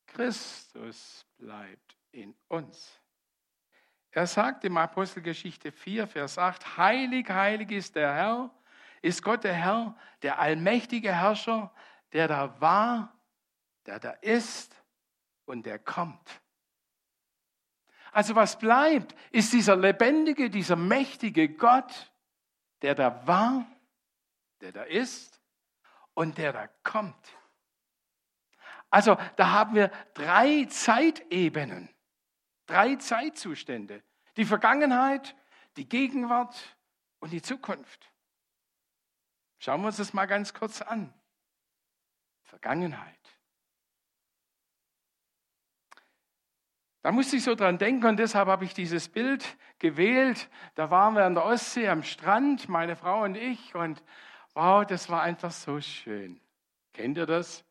Christus 0.08 1.24
bleibt 1.38 1.96
in 2.12 2.34
uns. 2.48 3.00
Er 4.10 4.26
sagt 4.26 4.64
im 4.64 4.78
Apostelgeschichte 4.78 5.72
4, 5.72 6.08
Vers 6.08 6.40
8, 6.40 6.78
Heilig, 6.78 7.30
heilig 7.30 7.70
ist 7.70 7.96
der 7.96 8.16
Herr, 8.16 8.50
ist 9.04 9.22
Gott 9.22 9.44
der 9.44 9.54
Herr, 9.54 9.96
der 10.24 10.40
allmächtige 10.40 11.14
Herrscher, 11.14 11.72
der 12.14 12.28
da 12.28 12.60
war, 12.60 13.14
der 13.86 14.00
da 14.00 14.12
ist 14.22 14.76
und 15.46 15.66
der 15.66 15.80
kommt. 15.80 16.42
Also 18.12 18.36
was 18.36 18.60
bleibt, 18.60 19.16
ist 19.32 19.54
dieser 19.54 19.76
lebendige, 19.76 20.50
dieser 20.50 20.76
mächtige 20.76 21.50
Gott, 21.50 22.12
der 22.82 22.96
da 22.96 23.26
war, 23.26 23.66
der 24.62 24.72
da 24.72 24.84
ist 24.84 25.42
und 26.14 26.38
der 26.38 26.54
da 26.54 26.68
kommt. 26.84 27.38
Also 28.92 29.18
da 29.38 29.52
haben 29.52 29.74
wir 29.74 29.88
drei 30.14 30.66
Zeitebenen, 30.66 31.90
drei 32.68 32.96
Zeitzustände. 32.98 34.04
Die 34.38 34.46
Vergangenheit, 34.46 35.36
die 35.78 35.90
Gegenwart 35.90 36.78
und 37.20 37.32
die 37.32 37.42
Zukunft. 37.42 38.12
Schauen 39.58 39.82
wir 39.82 39.88
uns 39.88 39.98
das 39.98 40.14
mal 40.14 40.28
ganz 40.28 40.54
kurz 40.54 40.84
an. 40.84 41.12
Vergangenheit. 42.44 43.23
Da 47.04 47.12
musste 47.12 47.36
ich 47.36 47.44
so 47.44 47.54
dran 47.54 47.78
denken 47.78 48.06
und 48.06 48.18
deshalb 48.18 48.48
habe 48.48 48.64
ich 48.64 48.74
dieses 48.74 49.10
Bild 49.10 49.58
gewählt. 49.78 50.50
Da 50.76 50.90
waren 50.90 51.16
wir 51.16 51.26
an 51.26 51.36
der 51.36 51.44
Ostsee 51.46 51.90
am 51.90 52.02
Strand, 52.02 52.70
meine 52.70 52.96
Frau 52.96 53.24
und 53.24 53.36
ich, 53.36 53.76
und 53.76 54.02
wow, 54.54 54.86
das 54.86 55.10
war 55.10 55.22
einfach 55.22 55.52
so 55.52 55.82
schön. 55.82 56.40
Kennt 56.94 57.18
ihr 57.18 57.26
das? 57.26 57.66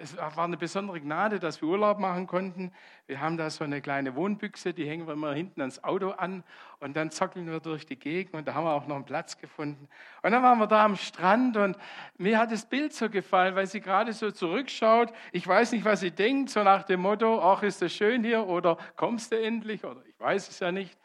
Es 0.00 0.16
war 0.16 0.38
eine 0.38 0.56
besondere 0.56 1.00
Gnade, 1.00 1.40
dass 1.40 1.60
wir 1.60 1.68
Urlaub 1.68 1.98
machen 1.98 2.28
konnten. 2.28 2.72
Wir 3.08 3.20
haben 3.20 3.36
da 3.36 3.50
so 3.50 3.64
eine 3.64 3.80
kleine 3.80 4.14
Wohnbüchse, 4.14 4.72
die 4.72 4.88
hängen 4.88 5.08
wir 5.08 5.14
immer 5.14 5.32
hinten 5.32 5.60
ans 5.60 5.82
Auto 5.82 6.10
an 6.10 6.44
und 6.78 6.96
dann 6.96 7.10
zockeln 7.10 7.50
wir 7.50 7.58
durch 7.58 7.84
die 7.84 7.98
Gegend 7.98 8.34
und 8.34 8.46
da 8.46 8.54
haben 8.54 8.62
wir 8.62 8.74
auch 8.74 8.86
noch 8.86 8.94
einen 8.94 9.04
Platz 9.04 9.38
gefunden. 9.38 9.88
Und 10.22 10.30
dann 10.30 10.40
waren 10.44 10.60
wir 10.60 10.68
da 10.68 10.84
am 10.84 10.94
Strand 10.94 11.56
und 11.56 11.76
mir 12.16 12.38
hat 12.38 12.52
das 12.52 12.64
Bild 12.64 12.92
so 12.92 13.10
gefallen, 13.10 13.56
weil 13.56 13.66
sie 13.66 13.80
gerade 13.80 14.12
so 14.12 14.30
zurückschaut. 14.30 15.12
Ich 15.32 15.44
weiß 15.44 15.72
nicht, 15.72 15.84
was 15.84 15.98
sie 15.98 16.12
denkt, 16.12 16.50
so 16.50 16.62
nach 16.62 16.84
dem 16.84 17.00
Motto, 17.00 17.42
ach, 17.42 17.64
ist 17.64 17.82
das 17.82 17.92
schön 17.92 18.22
hier 18.22 18.46
oder 18.46 18.78
kommst 18.94 19.32
du 19.32 19.42
endlich 19.42 19.84
oder 19.84 20.04
ich 20.06 20.20
weiß 20.20 20.48
es 20.48 20.60
ja 20.60 20.70
nicht. 20.70 20.96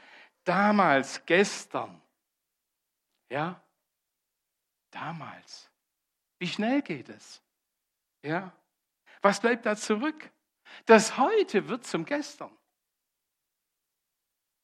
Damals, 0.44 1.26
gestern. 1.26 2.00
Ja, 3.28 3.60
damals. 4.92 5.72
Wie 6.38 6.48
schnell 6.48 6.84
geht 6.84 7.10
es? 7.10 7.42
Ja, 8.22 8.54
was 9.24 9.40
bleibt 9.40 9.66
da 9.66 9.76
zurück? 9.76 10.30
Das 10.86 11.18
Heute 11.18 11.68
wird 11.70 11.86
zum 11.88 12.06
Gestern. 12.06 12.52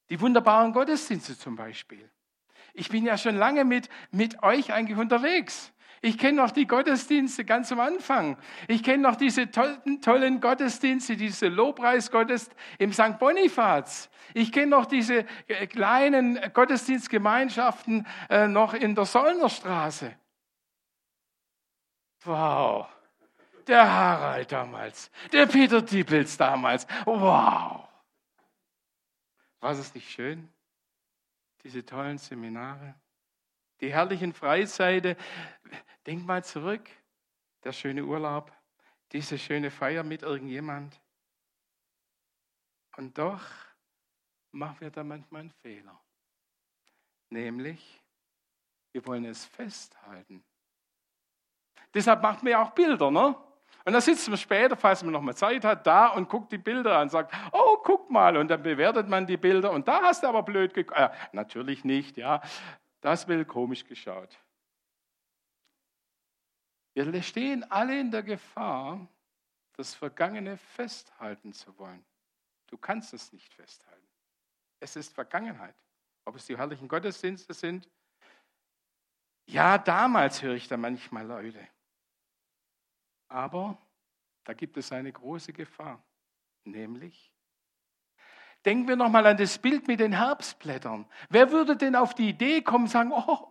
Die 0.10 0.20
wunderbaren 0.20 0.74
Gottesdienste 0.74 1.38
zum 1.38 1.56
Beispiel. 1.56 2.12
Ich 2.74 2.90
bin 2.90 3.06
ja 3.06 3.18
schon 3.18 3.36
lange 3.36 3.64
mit, 3.64 3.90
mit 4.12 4.44
euch 4.44 4.74
eigentlich 4.74 4.98
unterwegs. 4.98 5.72
Ich 6.02 6.18
kenne 6.18 6.42
noch 6.42 6.52
die 6.52 6.66
Gottesdienste 6.66 7.46
ganz 7.46 7.72
am 7.72 7.80
Anfang. 7.80 8.38
Ich 8.68 8.84
kenne 8.84 9.04
noch 9.04 9.16
diese 9.16 9.52
tollen, 9.52 10.02
tollen 10.02 10.40
Gottesdienste, 10.40 11.16
diese 11.18 11.48
Lobpreisgottesdienste 11.48 12.56
im 12.80 12.94
St. 12.94 13.20
Bonifaz. 13.20 14.10
Ich 14.34 14.52
kenne 14.52 14.68
noch 14.68 14.86
diese 14.86 15.26
äh, 15.48 15.68
kleinen 15.68 16.40
Gottesdienstgemeinschaften 16.54 18.08
äh, 18.30 18.48
noch 18.48 18.74
in 18.74 18.96
der 18.96 19.06
Sollnerstraße. 19.06 20.16
Wow 22.24 22.99
der 23.70 23.90
Harald 23.90 24.52
damals, 24.52 25.12
der 25.32 25.46
Peter 25.46 25.82
Diepels 25.82 26.36
damals. 26.36 26.86
Wow! 27.06 27.88
War 29.62 29.72
es 29.72 29.94
nicht 29.94 30.10
schön? 30.10 30.52
Diese 31.64 31.86
tollen 31.86 32.18
Seminare, 32.18 32.96
die 33.82 33.92
herrlichen 33.92 34.34
Freizeiten. 34.34 35.16
Denk 36.06 36.26
mal 36.26 36.44
zurück, 36.44 36.90
der 37.64 37.74
schöne 37.74 38.04
Urlaub, 38.04 38.52
diese 39.12 39.38
schöne 39.38 39.70
Feier 39.70 40.04
mit 40.04 40.24
irgendjemand. 40.24 41.00
Und 42.98 43.18
doch 43.18 43.42
machen 44.52 44.80
wir 44.80 44.90
da 44.90 45.04
manchmal 45.04 45.42
einen 45.42 45.52
Fehler. 45.52 46.00
Nämlich, 47.30 48.02
wir 48.92 49.06
wollen 49.06 49.26
es 49.26 49.46
festhalten. 49.46 50.44
Deshalb 51.94 52.22
macht 52.22 52.44
man 52.44 52.52
ja 52.52 52.64
auch 52.64 52.72
Bilder, 52.72 53.12
ne? 53.12 53.36
Und 53.90 53.94
dann 53.94 54.04
sitzt 54.04 54.30
man 54.30 54.38
später, 54.38 54.78
falls 54.78 55.02
man 55.02 55.14
noch 55.14 55.22
mal 55.24 55.36
Zeit 55.36 55.66
hat, 55.66 55.88
da 55.88 56.10
und 56.10 56.30
guckt 56.30 56.52
die 56.52 56.60
Bilder 56.60 56.98
an 56.98 57.02
und 57.02 57.10
sagt, 57.10 57.34
oh, 57.52 57.78
guck 57.84 58.08
mal. 58.12 58.38
Und 58.38 58.48
dann 58.48 58.62
bewertet 58.62 59.10
man 59.10 59.26
die 59.26 59.36
Bilder 59.36 59.72
und 59.72 59.88
da 59.88 60.04
hast 60.04 60.22
du 60.22 60.28
aber 60.28 60.44
blöd 60.44 60.76
geguckt. 60.76 60.96
Äh, 60.96 61.10
natürlich 61.32 61.84
nicht, 61.84 62.16
ja. 62.16 62.40
Das 63.02 63.28
will 63.28 63.46
komisch 63.46 63.84
geschaut. 63.84 64.38
Wir 66.94 67.24
stehen 67.24 67.64
alle 67.72 68.00
in 68.00 68.12
der 68.12 68.22
Gefahr, 68.22 69.08
das 69.74 69.96
Vergangene 69.96 70.58
festhalten 70.58 71.52
zu 71.52 71.76
wollen. 71.80 72.06
Du 72.68 72.78
kannst 72.78 73.12
es 73.16 73.34
nicht 73.34 73.52
festhalten. 73.56 74.08
Es 74.80 74.96
ist 74.98 75.16
Vergangenheit. 75.16 75.74
Ob 76.26 76.36
es 76.36 76.46
die 76.46 76.56
herrlichen 76.56 76.88
Gottesdienste 76.88 77.56
sind. 77.56 77.90
Ja, 79.48 79.80
damals 79.80 80.44
höre 80.44 80.54
ich 80.54 80.68
da 80.68 80.78
manchmal 80.78 81.26
Leute. 81.26 81.68
Aber 83.30 83.78
da 84.44 84.54
gibt 84.54 84.78
es 84.78 84.92
eine 84.92 85.12
große 85.12 85.54
Gefahr, 85.54 86.04
nämlich 86.66 87.32
Denken 88.66 88.90
wir 88.90 88.98
nochmal 88.98 89.26
an 89.26 89.38
das 89.38 89.58
Bild 89.58 89.88
mit 89.88 90.02
den 90.02 90.12
Herbstblättern. 90.12 91.06
Wer 91.30 91.52
würde 91.52 91.78
denn 91.78 91.96
auf 91.96 92.14
die 92.14 92.30
Idee 92.30 92.62
kommen 92.62 92.88
sagen, 92.88 93.12
oh, 93.14 93.50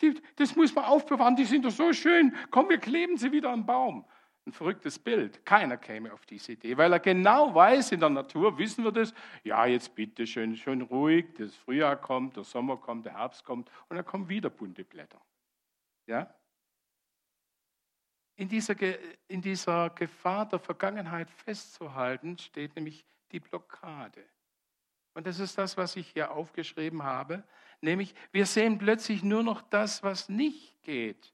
die, 0.00 0.20
das 0.36 0.54
muss 0.54 0.74
man 0.74 0.84
aufbewahren, 0.84 1.34
die 1.34 1.44
sind 1.44 1.64
doch 1.64 1.70
so 1.70 1.92
schön, 1.92 2.34
komm, 2.50 2.68
wir 2.68 2.78
kleben 2.78 3.16
sie 3.16 3.32
wieder 3.32 3.50
am 3.50 3.66
Baum. 3.66 4.04
Ein 4.46 4.52
verrücktes 4.52 5.00
Bild. 5.00 5.44
Keiner 5.44 5.76
käme 5.76 6.12
auf 6.12 6.24
diese 6.26 6.52
Idee, 6.52 6.76
weil 6.76 6.92
er 6.92 7.00
genau 7.00 7.52
weiß, 7.52 7.90
in 7.90 7.98
der 7.98 8.10
Natur 8.10 8.56
wissen 8.56 8.84
wir 8.84 8.92
das, 8.92 9.12
ja, 9.42 9.66
jetzt 9.66 9.96
bitte 9.96 10.24
schön, 10.28 10.54
schön 10.54 10.82
ruhig, 10.82 11.34
das 11.36 11.56
Frühjahr 11.56 11.96
kommt, 11.96 12.36
der 12.36 12.44
Sommer 12.44 12.76
kommt, 12.76 13.04
der 13.04 13.14
Herbst 13.14 13.44
kommt 13.44 13.68
und 13.88 13.96
dann 13.96 14.04
kommen 14.04 14.28
wieder 14.28 14.50
bunte 14.50 14.84
Blätter. 14.84 15.20
Ja? 16.06 16.32
In 18.36 18.48
dieser, 18.48 18.76
in 19.28 19.40
dieser 19.40 19.90
Gefahr 19.90 20.46
der 20.46 20.58
Vergangenheit 20.58 21.30
festzuhalten, 21.30 22.38
steht 22.38 22.76
nämlich 22.76 23.04
die 23.32 23.40
Blockade. 23.40 24.24
Und 25.14 25.26
das 25.26 25.40
ist 25.40 25.56
das, 25.56 25.78
was 25.78 25.96
ich 25.96 26.08
hier 26.10 26.30
aufgeschrieben 26.30 27.02
habe, 27.02 27.42
nämlich 27.80 28.14
wir 28.32 28.44
sehen 28.44 28.76
plötzlich 28.76 29.22
nur 29.22 29.42
noch 29.42 29.62
das, 29.62 30.02
was 30.02 30.28
nicht 30.28 30.82
geht, 30.82 31.32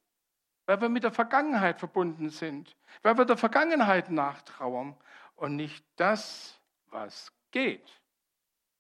weil 0.66 0.80
wir 0.80 0.88
mit 0.88 1.02
der 1.02 1.10
Vergangenheit 1.10 1.80
verbunden 1.80 2.30
sind, 2.30 2.76
weil 3.02 3.18
wir 3.18 3.24
der 3.24 3.36
Vergangenheit 3.36 4.08
nachtrauern 4.08 4.96
und 5.34 5.56
nicht 5.56 5.84
das, 5.96 6.60
was 6.90 7.32
geht. 7.50 8.00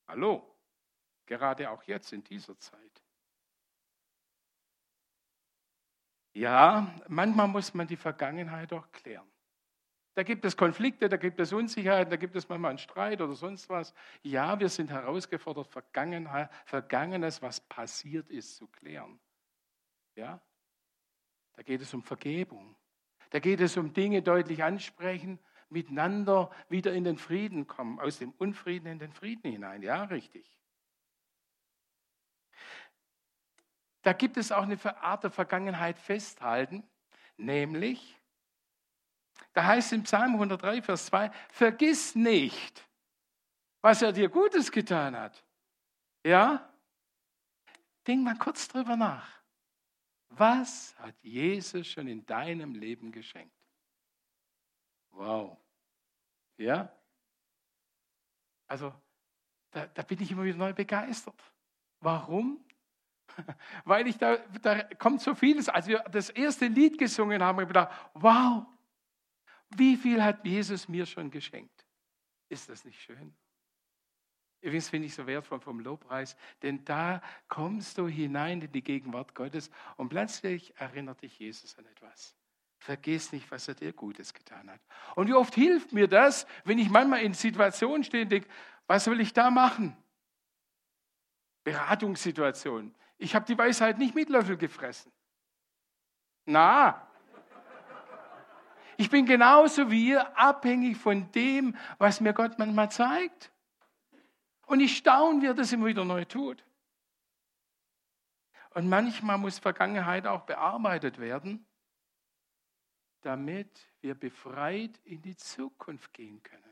Hallo, 0.06 0.54
gerade 1.26 1.68
auch 1.68 1.82
jetzt 1.82 2.12
in 2.12 2.22
dieser 2.22 2.56
Zeit. 2.60 3.01
Ja, 6.34 6.94
manchmal 7.08 7.48
muss 7.48 7.74
man 7.74 7.86
die 7.86 7.96
Vergangenheit 7.96 8.72
auch 8.72 8.90
klären. 8.90 9.26
Da 10.14 10.22
gibt 10.22 10.44
es 10.44 10.56
Konflikte, 10.56 11.08
da 11.08 11.16
gibt 11.16 11.40
es 11.40 11.52
Unsicherheiten, 11.52 12.10
da 12.10 12.16
gibt 12.16 12.36
es 12.36 12.48
manchmal 12.48 12.70
einen 12.70 12.78
Streit 12.78 13.20
oder 13.22 13.34
sonst 13.34 13.68
was. 13.70 13.94
Ja, 14.22 14.58
wir 14.60 14.68
sind 14.68 14.90
herausgefordert, 14.90 15.68
Vergangenes, 15.68 17.40
was 17.40 17.60
passiert 17.60 18.30
ist, 18.30 18.56
zu 18.56 18.66
klären. 18.66 19.18
Ja? 20.14 20.40
Da 21.54 21.62
geht 21.62 21.80
es 21.80 21.94
um 21.94 22.02
Vergebung. 22.02 22.76
Da 23.30 23.38
geht 23.38 23.60
es 23.60 23.78
um 23.78 23.94
Dinge 23.94 24.20
deutlich 24.20 24.62
ansprechen, 24.62 25.38
miteinander 25.70 26.50
wieder 26.68 26.92
in 26.92 27.04
den 27.04 27.16
Frieden 27.16 27.66
kommen, 27.66 27.98
aus 27.98 28.18
dem 28.18 28.32
Unfrieden 28.32 28.88
in 28.88 28.98
den 28.98 29.12
Frieden 29.12 29.50
hinein. 29.50 29.82
Ja, 29.82 30.04
richtig. 30.04 30.61
Da 34.02 34.12
gibt 34.12 34.36
es 34.36 34.50
auch 34.50 34.62
eine 34.62 34.78
Art 35.02 35.24
der 35.24 35.30
Vergangenheit 35.30 35.98
festhalten, 35.98 36.82
nämlich, 37.36 38.18
da 39.52 39.64
heißt 39.64 39.92
im 39.92 40.02
Psalm 40.02 40.34
103, 40.34 40.82
Vers 40.82 41.06
2, 41.06 41.30
vergiss 41.50 42.14
nicht, 42.14 42.84
was 43.80 44.02
er 44.02 44.12
dir 44.12 44.28
Gutes 44.28 44.70
getan 44.70 45.16
hat. 45.16 45.44
Ja? 46.24 46.68
Denk 48.06 48.24
mal 48.24 48.36
kurz 48.36 48.66
drüber 48.68 48.96
nach. 48.96 49.42
Was 50.30 50.98
hat 50.98 51.14
Jesus 51.22 51.86
schon 51.86 52.08
in 52.08 52.24
deinem 52.26 52.74
Leben 52.74 53.12
geschenkt? 53.12 53.54
Wow. 55.10 55.58
Ja? 56.56 56.90
Also, 58.66 58.94
da, 59.70 59.86
da 59.86 60.02
bin 60.02 60.20
ich 60.22 60.30
immer 60.30 60.44
wieder 60.44 60.56
neu 60.56 60.72
begeistert. 60.72 61.40
Warum? 62.00 62.64
Weil 63.84 64.06
ich 64.06 64.18
da, 64.18 64.36
da 64.62 64.82
kommt 64.94 65.20
so 65.20 65.34
vieles. 65.34 65.68
Als 65.68 65.86
wir 65.86 66.00
das 66.10 66.30
erste 66.30 66.66
Lied 66.66 66.98
gesungen 66.98 67.42
haben, 67.42 67.56
habe 67.56 67.62
ich 67.62 67.68
gedacht, 67.68 67.90
wow, 68.14 68.66
wie 69.70 69.96
viel 69.96 70.22
hat 70.22 70.44
Jesus 70.44 70.88
mir 70.88 71.06
schon 71.06 71.30
geschenkt? 71.30 71.86
Ist 72.48 72.68
das 72.68 72.84
nicht 72.84 73.00
schön? 73.00 73.34
Übrigens 74.60 74.88
finde 74.88 75.06
ich 75.06 75.14
so 75.14 75.26
wertvoll 75.26 75.60
vom 75.60 75.80
Lobpreis, 75.80 76.36
denn 76.62 76.84
da 76.84 77.20
kommst 77.48 77.98
du 77.98 78.06
hinein 78.06 78.62
in 78.62 78.70
die 78.70 78.82
Gegenwart 78.82 79.34
Gottes 79.34 79.70
und 79.96 80.08
plötzlich 80.08 80.72
erinnert 80.78 81.20
dich 81.22 81.38
Jesus 81.38 81.76
an 81.78 81.86
etwas. 81.86 82.36
Vergiss 82.78 83.32
nicht, 83.32 83.50
was 83.50 83.66
er 83.66 83.74
dir 83.74 83.92
Gutes 83.92 84.32
getan 84.34 84.70
hat. 84.70 84.80
Und 85.16 85.28
wie 85.28 85.34
oft 85.34 85.54
hilft 85.54 85.92
mir 85.92 86.06
das, 86.06 86.46
wenn 86.64 86.78
ich 86.78 86.90
manchmal 86.90 87.22
in 87.22 87.34
Situationen 87.34 88.04
stehe 88.04 88.22
und 88.22 88.30
denke, 88.30 88.48
was 88.86 89.04
soll 89.04 89.20
ich 89.20 89.32
da 89.32 89.50
machen? 89.50 89.96
Beratungssituation. 91.64 92.94
Ich 93.22 93.36
habe 93.36 93.46
die 93.46 93.56
Weisheit 93.56 93.98
nicht 93.98 94.16
mit 94.16 94.28
Löffel 94.28 94.56
gefressen. 94.56 95.12
Na, 96.44 97.08
ich 98.96 99.08
bin 99.08 99.26
genauso 99.26 99.90
wie 99.92 100.08
ihr 100.08 100.36
abhängig 100.36 100.96
von 100.96 101.30
dem, 101.30 101.76
was 101.98 102.20
mir 102.20 102.32
Gott 102.32 102.58
manchmal 102.58 102.90
zeigt. 102.90 103.52
Und 104.66 104.80
ich 104.80 104.96
staune, 104.96 105.40
wie 105.40 105.46
er 105.46 105.54
das 105.54 105.72
immer 105.72 105.86
wieder 105.86 106.04
neu 106.04 106.24
tut. 106.24 106.64
Und 108.70 108.88
manchmal 108.88 109.38
muss 109.38 109.60
Vergangenheit 109.60 110.26
auch 110.26 110.42
bearbeitet 110.42 111.18
werden, 111.18 111.64
damit 113.20 113.88
wir 114.00 114.16
befreit 114.16 114.98
in 115.04 115.22
die 115.22 115.36
Zukunft 115.36 116.12
gehen 116.12 116.42
können. 116.42 116.71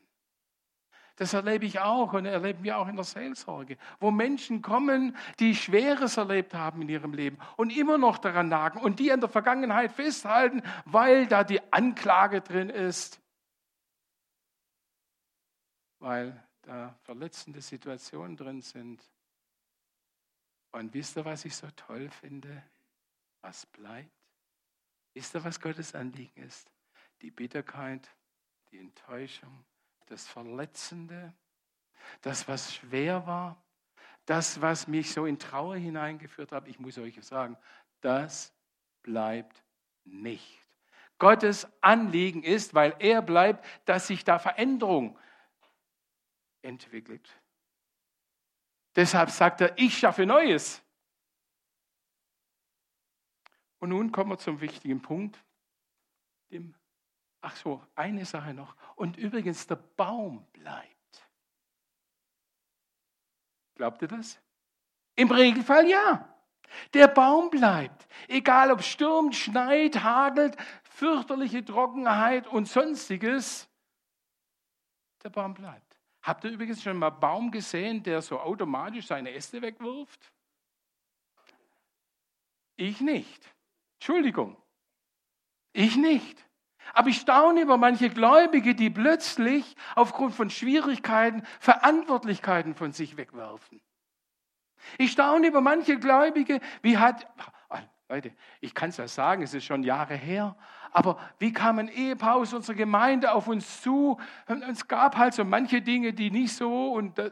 Das 1.20 1.34
erlebe 1.34 1.66
ich 1.66 1.80
auch 1.80 2.14
und 2.14 2.24
erleben 2.24 2.64
wir 2.64 2.78
auch 2.78 2.88
in 2.88 2.96
der 2.96 3.04
Seelsorge, 3.04 3.76
wo 3.98 4.10
Menschen 4.10 4.62
kommen, 4.62 5.14
die 5.38 5.54
Schweres 5.54 6.16
erlebt 6.16 6.54
haben 6.54 6.80
in 6.80 6.88
ihrem 6.88 7.12
Leben 7.12 7.36
und 7.58 7.76
immer 7.76 7.98
noch 7.98 8.16
daran 8.16 8.48
nagen 8.48 8.80
und 8.80 8.98
die 8.98 9.12
an 9.12 9.20
der 9.20 9.28
Vergangenheit 9.28 9.92
festhalten, 9.92 10.62
weil 10.86 11.26
da 11.26 11.44
die 11.44 11.60
Anklage 11.74 12.40
drin 12.40 12.70
ist, 12.70 13.20
weil 15.98 16.42
da 16.62 16.98
verletzende 17.02 17.60
Situationen 17.60 18.38
drin 18.38 18.62
sind. 18.62 19.06
Und 20.72 20.94
wisst 20.94 21.18
ihr, 21.18 21.26
was 21.26 21.44
ich 21.44 21.54
so 21.54 21.68
toll 21.76 22.08
finde? 22.08 22.62
Was 23.42 23.66
bleibt? 23.66 24.08
Wisst 25.12 25.34
ihr, 25.34 25.44
was 25.44 25.60
Gottes 25.60 25.94
Anliegen 25.94 26.44
ist? 26.44 26.72
Die 27.20 27.30
Bitterkeit, 27.30 28.08
die 28.70 28.78
Enttäuschung, 28.78 29.66
das 30.10 30.26
Verletzende, 30.26 31.32
das, 32.22 32.48
was 32.48 32.74
schwer 32.74 33.26
war, 33.26 33.62
das, 34.26 34.60
was 34.60 34.86
mich 34.86 35.12
so 35.12 35.24
in 35.24 35.38
Trauer 35.38 35.76
hineingeführt 35.76 36.52
hat. 36.52 36.66
Ich 36.68 36.78
muss 36.78 36.98
euch 36.98 37.22
sagen, 37.24 37.56
das 38.00 38.52
bleibt 39.02 39.62
nicht. 40.04 40.58
Gottes 41.18 41.68
Anliegen 41.80 42.42
ist, 42.42 42.74
weil 42.74 42.94
er 42.98 43.22
bleibt, 43.22 43.64
dass 43.84 44.06
sich 44.06 44.24
da 44.24 44.38
Veränderung 44.38 45.18
entwickelt. 46.62 47.28
Deshalb 48.96 49.30
sagt 49.30 49.60
er, 49.60 49.78
ich 49.78 49.98
schaffe 49.98 50.26
Neues. 50.26 50.82
Und 53.78 53.90
nun 53.90 54.10
kommen 54.10 54.30
wir 54.30 54.38
zum 54.38 54.60
wichtigen 54.60 55.00
Punkt. 55.00 55.38
Dem, 56.50 56.74
ach 57.40 57.56
so, 57.56 57.82
eine 57.94 58.24
Sache 58.24 58.54
noch. 58.54 58.76
Und 58.96 59.16
übrigens, 59.16 59.66
der 59.66 59.76
Baum 59.76 60.46
bleibt. 60.52 61.28
Glaubt 63.74 64.02
ihr 64.02 64.08
das? 64.08 64.40
Im 65.16 65.30
Regelfall 65.30 65.88
ja. 65.88 66.28
Der 66.94 67.08
Baum 67.08 67.50
bleibt. 67.50 68.06
Egal 68.28 68.70
ob 68.70 68.82
stürmt, 68.82 69.34
schneit, 69.34 70.02
hagelt, 70.02 70.56
fürchterliche 70.82 71.64
Trockenheit 71.64 72.46
und 72.46 72.66
sonstiges. 72.66 73.68
Der 75.22 75.30
Baum 75.30 75.54
bleibt. 75.54 75.96
Habt 76.22 76.44
ihr 76.44 76.50
übrigens 76.50 76.82
schon 76.82 76.96
mal 76.96 77.08
einen 77.08 77.20
Baum 77.20 77.50
gesehen, 77.50 78.02
der 78.02 78.20
so 78.22 78.38
automatisch 78.38 79.06
seine 79.06 79.32
Äste 79.32 79.62
wegwirft? 79.62 80.32
Ich 82.76 83.00
nicht. 83.00 83.54
Entschuldigung. 83.94 84.56
Ich 85.72 85.96
nicht. 85.96 86.44
Aber 86.94 87.08
ich 87.08 87.18
staune 87.18 87.62
über 87.62 87.76
manche 87.76 88.10
Gläubige, 88.10 88.74
die 88.74 88.90
plötzlich 88.90 89.76
aufgrund 89.94 90.34
von 90.34 90.50
Schwierigkeiten 90.50 91.42
Verantwortlichkeiten 91.58 92.74
von 92.74 92.92
sich 92.92 93.16
wegwerfen. 93.16 93.80
Ich 94.98 95.12
staune 95.12 95.48
über 95.48 95.60
manche 95.60 95.98
Gläubige, 95.98 96.60
wie 96.82 96.98
hat, 96.98 97.26
Leute, 98.08 98.32
ich 98.60 98.74
kann 98.74 98.90
es 98.90 98.96
ja 98.96 99.06
sagen, 99.06 99.42
es 99.42 99.54
ist 99.54 99.64
schon 99.64 99.84
Jahre 99.84 100.16
her, 100.16 100.56
aber 100.90 101.18
wie 101.38 101.52
kam 101.52 101.78
ein 101.78 101.88
Ehepaar 101.88 102.36
aus 102.36 102.52
unserer 102.52 102.74
Gemeinde 102.74 103.32
auf 103.32 103.46
uns 103.46 103.82
zu? 103.82 104.18
Und 104.48 104.62
es 104.64 104.88
gab 104.88 105.16
halt 105.16 105.34
so 105.34 105.44
manche 105.44 105.80
Dinge, 105.80 106.12
die 106.12 106.32
nicht 106.32 106.54
so 106.54 106.92
und, 106.92 107.22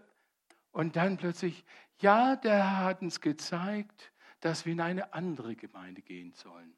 und 0.71 0.95
dann 0.95 1.17
plötzlich, 1.17 1.65
ja, 1.99 2.37
der 2.37 2.55
Herr 2.55 2.85
hat 2.85 3.03
uns 3.03 3.21
gezeigt, 3.21 4.13
dass 4.41 4.67
wir 4.67 4.73
in 4.73 4.81
eine 4.81 5.13
andere 5.13 5.57
Gemeinde 5.57 6.01
gehen 6.01 6.33
sollen. 6.33 6.77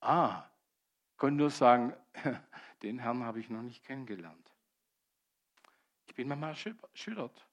Ah, 0.00 0.44
ich 1.14 1.18
konnte 1.18 1.36
nur 1.36 1.50
sagen, 1.50 1.94
den 2.82 2.98
Herrn 2.98 3.22
habe 3.22 3.38
ich 3.38 3.48
noch 3.48 3.62
nicht 3.62 3.84
kennengelernt. 3.84 4.50
Ich 6.06 6.14
bin 6.16 6.26
manchmal 6.26 6.56
erschüttert. 6.92 7.46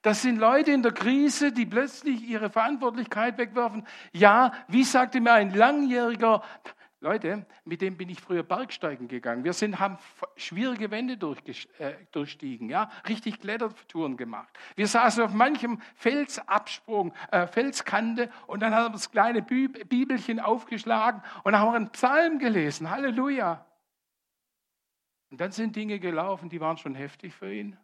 Das 0.00 0.22
sind 0.22 0.38
Leute 0.38 0.72
in 0.72 0.82
der 0.82 0.92
Krise, 0.92 1.52
die 1.52 1.66
plötzlich 1.66 2.22
ihre 2.22 2.48
Verantwortlichkeit 2.48 3.36
wegwerfen. 3.36 3.86
Ja, 4.12 4.54
wie 4.68 4.84
sagte 4.84 5.20
mir 5.20 5.34
ein 5.34 5.52
langjähriger, 5.52 6.42
Leute, 7.02 7.44
mit 7.64 7.82
dem 7.82 7.96
bin 7.96 8.08
ich 8.08 8.20
früher 8.20 8.44
Bergsteigen 8.44 9.08
gegangen. 9.08 9.42
Wir 9.42 9.54
sind, 9.54 9.80
haben 9.80 9.98
schwierige 10.36 10.92
Wände 10.92 11.14
äh, 11.78 11.94
durchstiegen, 12.12 12.68
ja, 12.68 12.90
richtig 13.08 13.40
Klettertouren 13.40 14.16
gemacht. 14.16 14.56
Wir 14.76 14.86
saßen 14.86 15.24
auf 15.24 15.32
manchem 15.32 15.82
Felsabsprung, 15.96 17.12
äh, 17.32 17.48
Felskante 17.48 18.30
und 18.46 18.60
dann 18.60 18.72
haben 18.72 18.84
wir 18.84 18.90
das 18.90 19.10
kleine 19.10 19.42
Bibelchen 19.42 20.38
aufgeschlagen 20.38 21.22
und 21.42 21.58
haben 21.58 21.74
einen 21.74 21.90
Psalm 21.90 22.38
gelesen. 22.38 22.88
Halleluja. 22.88 23.66
Und 25.30 25.40
dann 25.40 25.50
sind 25.50 25.74
Dinge 25.74 25.98
gelaufen, 25.98 26.50
die 26.50 26.60
waren 26.60 26.78
schon 26.78 26.94
heftig 26.94 27.34
für 27.34 27.52
ihn. 27.52 27.76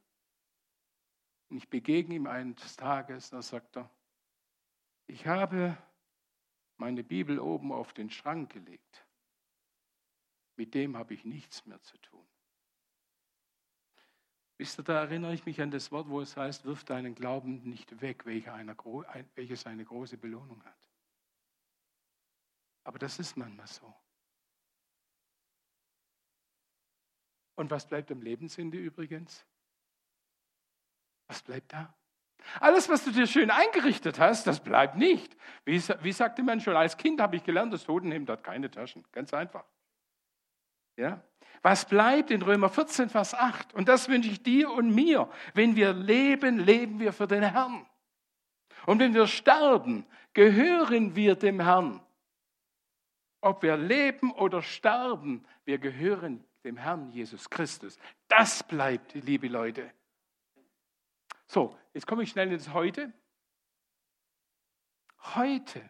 Und 1.51 1.57
ich 1.57 1.69
begegne 1.69 2.15
ihm 2.15 2.29
eines 2.29 2.77
Tages, 2.77 3.31
da 3.31 3.43
sagt 3.43 3.79
er, 3.79 3.91
ich 5.09 5.27
habe 5.27 5.77
meine 6.77 7.03
Bibel 7.03 7.41
oben 7.41 7.73
auf 7.73 7.93
den 7.93 8.11
Schrank 8.11 8.53
gelegt. 8.53 9.08
Mit 10.59 10.75
dem 10.75 10.97
habe 10.97 11.15
ich 11.15 11.25
nichts 11.25 11.65
mehr 11.67 11.81
zu 11.83 11.97
tun. 11.99 12.27
Wisst 14.57 14.81
ihr, 14.81 14.83
da 14.83 15.01
erinnere 15.03 15.33
ich 15.33 15.47
mich 15.47 15.63
an 15.63 15.71
das 15.71 15.93
Wort, 15.93 16.09
wo 16.09 16.21
es 16.21 16.37
heißt, 16.37 16.65
wirf 16.65 16.83
deinen 16.83 17.15
Glauben 17.15 17.63
nicht 17.63 18.01
weg, 18.01 18.27
welches 18.27 19.67
eine 19.67 19.85
große 19.85 20.19
Belohnung 20.19 20.65
hat. 20.65 20.89
Aber 22.83 22.99
das 22.99 23.21
ist 23.21 23.37
manchmal 23.37 23.69
so. 23.69 23.95
Und 27.55 27.71
was 27.71 27.87
bleibt 27.87 28.11
am 28.11 28.21
Lebensende 28.21 28.79
übrigens? 28.79 29.47
Was 31.29 31.41
bleibt 31.41 31.73
da? 31.73 31.95
Alles, 32.59 32.89
was 32.89 33.05
du 33.05 33.13
dir 33.13 33.29
schön 33.29 33.53
eingerichtet 33.53 34.19
hast, 34.19 34.49
das 34.49 34.61
bleibt 34.61 34.97
nicht. 34.97 35.37
Wie, 35.65 35.81
wie 35.81 36.13
sagte 36.13 36.43
man 36.43 36.61
schon, 36.61 36.75
als 36.75 36.97
Kind 36.97 37.21
habe 37.21 37.37
ich 37.37 37.45
gelernt, 37.45 37.73
das 37.73 37.85
Totenhemd 37.85 38.29
hat 38.29 38.43
keine 38.43 38.69
Taschen. 38.69 39.05
Ganz 39.13 39.33
einfach. 39.33 39.65
Ja? 40.99 41.23
Was 41.63 41.87
bleibt 41.87 42.31
in 42.31 42.43
Römer 42.43 42.69
14, 42.69 43.09
Vers 43.09 43.35
8? 43.35 43.73
Und 43.75 43.89
das 43.89 44.09
wünsche 44.09 44.31
ich 44.31 44.43
dir 44.43 44.71
und 44.71 44.95
mir. 44.95 45.31
Wenn 45.55 45.77
wir 45.77 45.93
leben, 45.93 46.59
leben 46.59 46.99
wir 46.99 47.13
für 47.13 47.27
den 47.27 47.43
Herrn. 47.43 47.87
Und 48.85 48.99
wenn 48.99 49.15
wir 49.15 49.27
sterben, 49.27 50.05
gehören 50.35 51.15
wir 51.15 51.35
dem 51.37 51.61
Herrn. 51.61 52.01
ob 53.41 53.63
wir 53.63 53.77
leben 53.77 54.33
oder 54.33 54.63
sterben, 54.63 55.47
wir 55.65 55.79
gehören 55.79 56.45
dem 56.65 56.77
Herrn 56.77 57.13
Jesus 57.13 57.49
Christus. 57.49 57.97
Das 58.27 58.65
bleibt, 58.65 59.15
liebe 59.15 59.47
Leute. 59.47 59.93
So, 61.47 61.79
jetzt 61.95 62.07
komme 62.07 62.25
ich 62.25 62.31
schnell 62.31 62.53
ins 62.53 62.73
Heute. 62.73 63.13
Heute. 65.35 65.89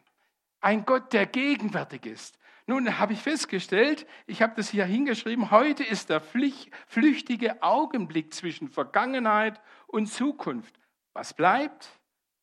Ein 0.61 0.85
Gott, 0.85 1.13
der 1.15 1.25
gegenwärtig 1.25 2.05
ist. 2.05 2.39
Nun 2.69 2.99
habe 2.99 3.15
ich 3.15 3.23
festgestellt, 3.23 4.07
ich 4.27 4.43
habe 4.43 4.55
das 4.55 4.69
hier 4.69 4.85
hingeschrieben, 4.85 5.51
heute 5.51 5.83
ist 5.83 6.11
der 6.11 6.21
flüchtige 6.21 7.63
Augenblick 7.63 8.35
zwischen 8.35 8.69
Vergangenheit 8.69 9.59
und 9.87 10.05
Zukunft. 10.07 10.79
Was 11.15 11.33
bleibt, 11.33 11.89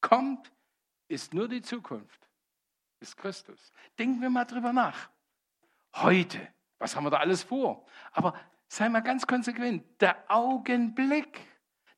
kommt, 0.01 0.51
ist 1.07 1.35
nur 1.35 1.47
die 1.47 1.61
Zukunft, 1.61 2.27
ist 3.01 3.17
Christus. 3.17 3.71
Denken 3.99 4.19
wir 4.19 4.31
mal 4.31 4.45
drüber 4.45 4.73
nach. 4.73 5.11
Heute, 5.93 6.39
was 6.79 6.95
haben 6.95 7.03
wir 7.03 7.11
da 7.11 7.17
alles 7.17 7.43
vor? 7.43 7.85
Aber 8.11 8.33
sei 8.67 8.89
mal 8.89 9.01
ganz 9.01 9.27
konsequent, 9.27 9.85
der 10.01 10.17
Augenblick, 10.27 11.39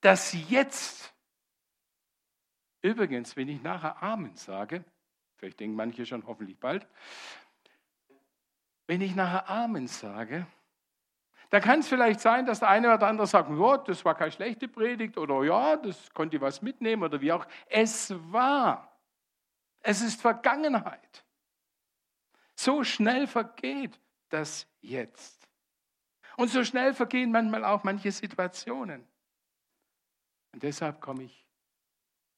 das 0.01 0.35
Jetzt. 0.49 1.15
Übrigens, 2.81 3.37
wenn 3.37 3.47
ich 3.47 3.63
nachher 3.63 4.03
Amen 4.03 4.35
sage, 4.35 4.83
vielleicht 5.37 5.61
denken 5.61 5.77
manche 5.77 6.05
schon 6.05 6.27
hoffentlich 6.27 6.59
bald, 6.59 6.85
wenn 8.87 9.01
ich 9.01 9.15
nachher 9.15 9.49
Amen 9.49 9.87
sage, 9.87 10.47
dann 11.49 11.61
kann 11.61 11.79
es 11.79 11.87
vielleicht 11.87 12.19
sein, 12.19 12.45
dass 12.45 12.59
der 12.59 12.69
eine 12.69 12.93
oder 12.93 13.07
andere 13.07 13.27
sagt, 13.27 13.49
ja, 13.49 13.77
das 13.77 14.03
war 14.03 14.15
keine 14.15 14.31
schlechte 14.31 14.67
Predigt 14.67 15.17
oder 15.17 15.43
ja, 15.43 15.77
das 15.77 16.13
konnte 16.13 16.37
ich 16.37 16.41
was 16.41 16.61
mitnehmen 16.61 17.03
oder 17.03 17.21
wie 17.21 17.31
auch. 17.31 17.45
Es 17.67 18.13
war. 18.31 18.97
Es 19.79 20.01
ist 20.01 20.19
Vergangenheit. 20.19 21.23
So 22.55 22.83
schnell 22.83 23.27
vergeht 23.27 23.99
das 24.29 24.67
jetzt. 24.81 25.47
Und 26.35 26.49
so 26.49 26.63
schnell 26.63 26.93
vergehen 26.93 27.31
manchmal 27.31 27.63
auch 27.63 27.83
manche 27.83 28.11
Situationen. 28.11 29.07
Und 30.51 30.63
deshalb 30.63 30.99
komme 30.99 31.23
ich 31.23 31.47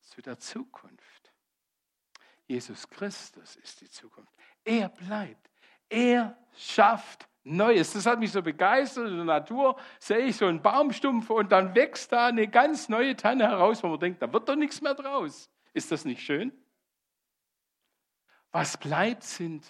zu 0.02 0.22
der 0.22 0.38
Zukunft. 0.38 1.34
Jesus 2.46 2.88
Christus 2.90 3.56
ist 3.58 3.82
die 3.82 3.90
Zukunft. 3.90 4.34
Er 4.64 4.90
bleibt. 4.90 5.49
Er 5.89 6.38
schafft 6.56 7.28
Neues. 7.43 7.93
Das 7.93 8.06
hat 8.06 8.19
mich 8.19 8.32
so 8.32 8.41
begeistert. 8.41 9.08
In 9.08 9.15
der 9.15 9.25
Natur 9.25 9.80
sehe 9.99 10.19
ich 10.19 10.38
so 10.38 10.45
einen 10.45 10.62
Baumstumpf 10.62 11.30
und 11.30 11.52
dann 11.52 11.73
wächst 11.73 12.12
da 12.12 12.28
eine 12.28 12.47
ganz 12.47 12.89
neue 12.89 13.15
Tanne 13.15 13.47
heraus, 13.47 13.82
wo 13.84 13.88
man 13.88 13.99
denkt, 13.99 14.21
da 14.21 14.32
wird 14.32 14.47
doch 14.47 14.56
nichts 14.56 14.82
mehr 14.82 14.93
draus. 14.93 15.49
Ist 15.73 15.91
das 15.91 16.06
nicht 16.06 16.21
schön? 16.21 16.52
Was 18.52 18.78
bleibt, 18.78 19.23
sind 19.23 19.65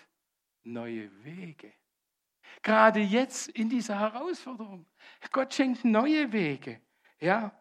neue 0.63 1.09
Wege. 1.23 1.73
Gerade 2.61 2.99
jetzt 2.99 3.49
in 3.49 3.69
dieser 3.69 3.99
Herausforderung. 3.99 4.85
Gott 5.31 5.53
schenkt 5.53 5.85
neue 5.85 6.31
Wege. 6.31 6.81
Ja. 7.19 7.51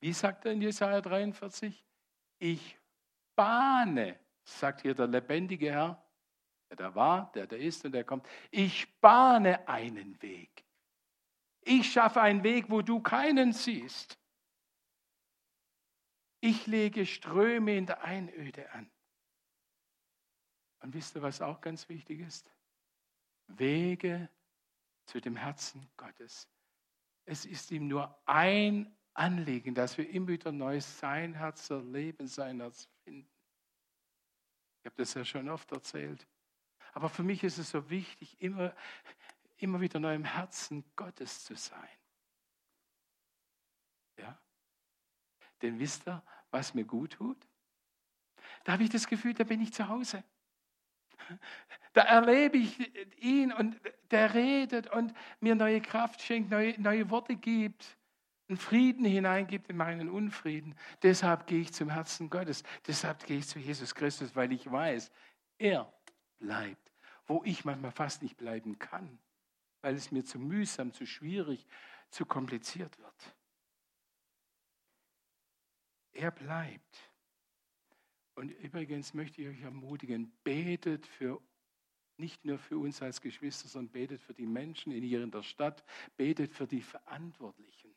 Wie 0.00 0.12
sagt 0.12 0.44
er 0.46 0.52
in 0.52 0.62
Jesaja 0.62 1.00
43? 1.00 1.84
Ich 2.38 2.78
bahne, 3.36 4.18
sagt 4.44 4.82
hier 4.82 4.94
der 4.94 5.06
lebendige 5.06 5.72
Herr, 5.72 6.04
der 6.70 6.76
da 6.76 6.94
war, 6.94 7.30
der 7.32 7.46
da 7.46 7.56
ist 7.56 7.84
und 7.84 7.92
der 7.92 8.04
kommt. 8.04 8.26
Ich 8.50 9.00
bahne 9.00 9.68
einen 9.68 10.20
Weg. 10.22 10.64
Ich 11.60 11.92
schaffe 11.92 12.20
einen 12.20 12.42
Weg, 12.42 12.70
wo 12.70 12.82
du 12.82 13.00
keinen 13.00 13.52
siehst. 13.52 14.18
Ich 16.40 16.66
lege 16.66 17.06
Ströme 17.06 17.76
in 17.76 17.86
der 17.86 18.02
Einöde 18.02 18.70
an. 18.72 18.90
Und 20.80 20.92
wisst 20.94 21.14
ihr, 21.14 21.22
was 21.22 21.40
auch 21.40 21.60
ganz 21.60 21.88
wichtig 21.88 22.20
ist? 22.20 22.50
Wege 23.46 24.28
zu 25.06 25.20
dem 25.20 25.36
Herzen 25.36 25.88
Gottes. 25.96 26.48
Es 27.24 27.44
ist 27.44 27.70
ihm 27.70 27.86
nur 27.86 28.20
ein 28.26 28.96
Anliegen, 29.14 29.74
dass 29.74 29.96
wir 29.98 30.08
immer 30.08 30.28
wieder 30.28 30.50
neu 30.50 30.80
sein 30.80 31.34
Herz 31.34 31.70
erleben, 31.70 32.26
sein 32.26 32.60
Herz 32.60 32.88
finden. 33.04 33.31
Ich 34.82 34.86
habe 34.86 34.96
das 34.96 35.14
ja 35.14 35.24
schon 35.24 35.48
oft 35.48 35.70
erzählt. 35.70 36.26
Aber 36.92 37.08
für 37.08 37.22
mich 37.22 37.44
ist 37.44 37.56
es 37.58 37.70
so 37.70 37.88
wichtig, 37.88 38.36
immer, 38.40 38.74
immer 39.58 39.80
wieder 39.80 40.00
neu 40.00 40.12
im 40.12 40.24
Herzen 40.24 40.84
Gottes 40.96 41.44
zu 41.44 41.54
sein. 41.54 41.88
Ja? 44.16 44.36
Denn 45.62 45.78
wisst 45.78 46.08
ihr, 46.08 46.20
was 46.50 46.74
mir 46.74 46.84
gut 46.84 47.12
tut? 47.12 47.38
Da 48.64 48.72
habe 48.72 48.82
ich 48.82 48.90
das 48.90 49.06
Gefühl, 49.06 49.34
da 49.34 49.44
bin 49.44 49.60
ich 49.60 49.72
zu 49.72 49.86
Hause. 49.88 50.24
Da 51.92 52.02
erlebe 52.02 52.58
ich 52.58 53.22
ihn 53.22 53.52
und 53.52 53.80
der 54.10 54.34
redet 54.34 54.90
und 54.90 55.14
mir 55.38 55.54
neue 55.54 55.80
Kraft 55.80 56.20
schenkt, 56.22 56.50
neue, 56.50 56.78
neue 56.80 57.08
Worte 57.08 57.36
gibt, 57.36 57.96
einen 58.52 58.58
Frieden 58.58 59.06
hineingibt 59.06 59.70
in 59.70 59.78
meinen 59.78 60.10
Unfrieden. 60.10 60.74
Deshalb 61.02 61.46
gehe 61.46 61.60
ich 61.62 61.72
zum 61.72 61.88
Herzen 61.88 62.28
Gottes. 62.28 62.62
Deshalb 62.86 63.24
gehe 63.24 63.38
ich 63.38 63.48
zu 63.48 63.58
Jesus 63.58 63.94
Christus, 63.94 64.36
weil 64.36 64.52
ich 64.52 64.70
weiß, 64.70 65.10
er 65.56 65.90
bleibt, 66.38 66.92
wo 67.26 67.42
ich 67.44 67.64
manchmal 67.64 67.92
fast 67.92 68.22
nicht 68.22 68.36
bleiben 68.36 68.78
kann, 68.78 69.18
weil 69.80 69.94
es 69.94 70.10
mir 70.10 70.22
zu 70.22 70.38
mühsam, 70.38 70.92
zu 70.92 71.06
schwierig, 71.06 71.66
zu 72.10 72.26
kompliziert 72.26 72.98
wird. 72.98 73.34
Er 76.12 76.30
bleibt. 76.30 77.10
Und 78.34 78.50
übrigens 78.50 79.14
möchte 79.14 79.40
ich 79.40 79.48
euch 79.48 79.62
ermutigen, 79.62 80.30
betet 80.44 81.06
für 81.06 81.40
nicht 82.18 82.44
nur 82.44 82.58
für 82.58 82.76
uns 82.76 83.00
als 83.00 83.22
Geschwister, 83.22 83.66
sondern 83.66 83.92
betet 83.92 84.20
für 84.20 84.34
die 84.34 84.46
Menschen 84.46 84.92
in 84.92 85.02
hier 85.02 85.22
in 85.22 85.30
der 85.30 85.42
Stadt, 85.42 85.82
betet 86.18 86.52
für 86.52 86.66
die 86.66 86.82
Verantwortlichen. 86.82 87.94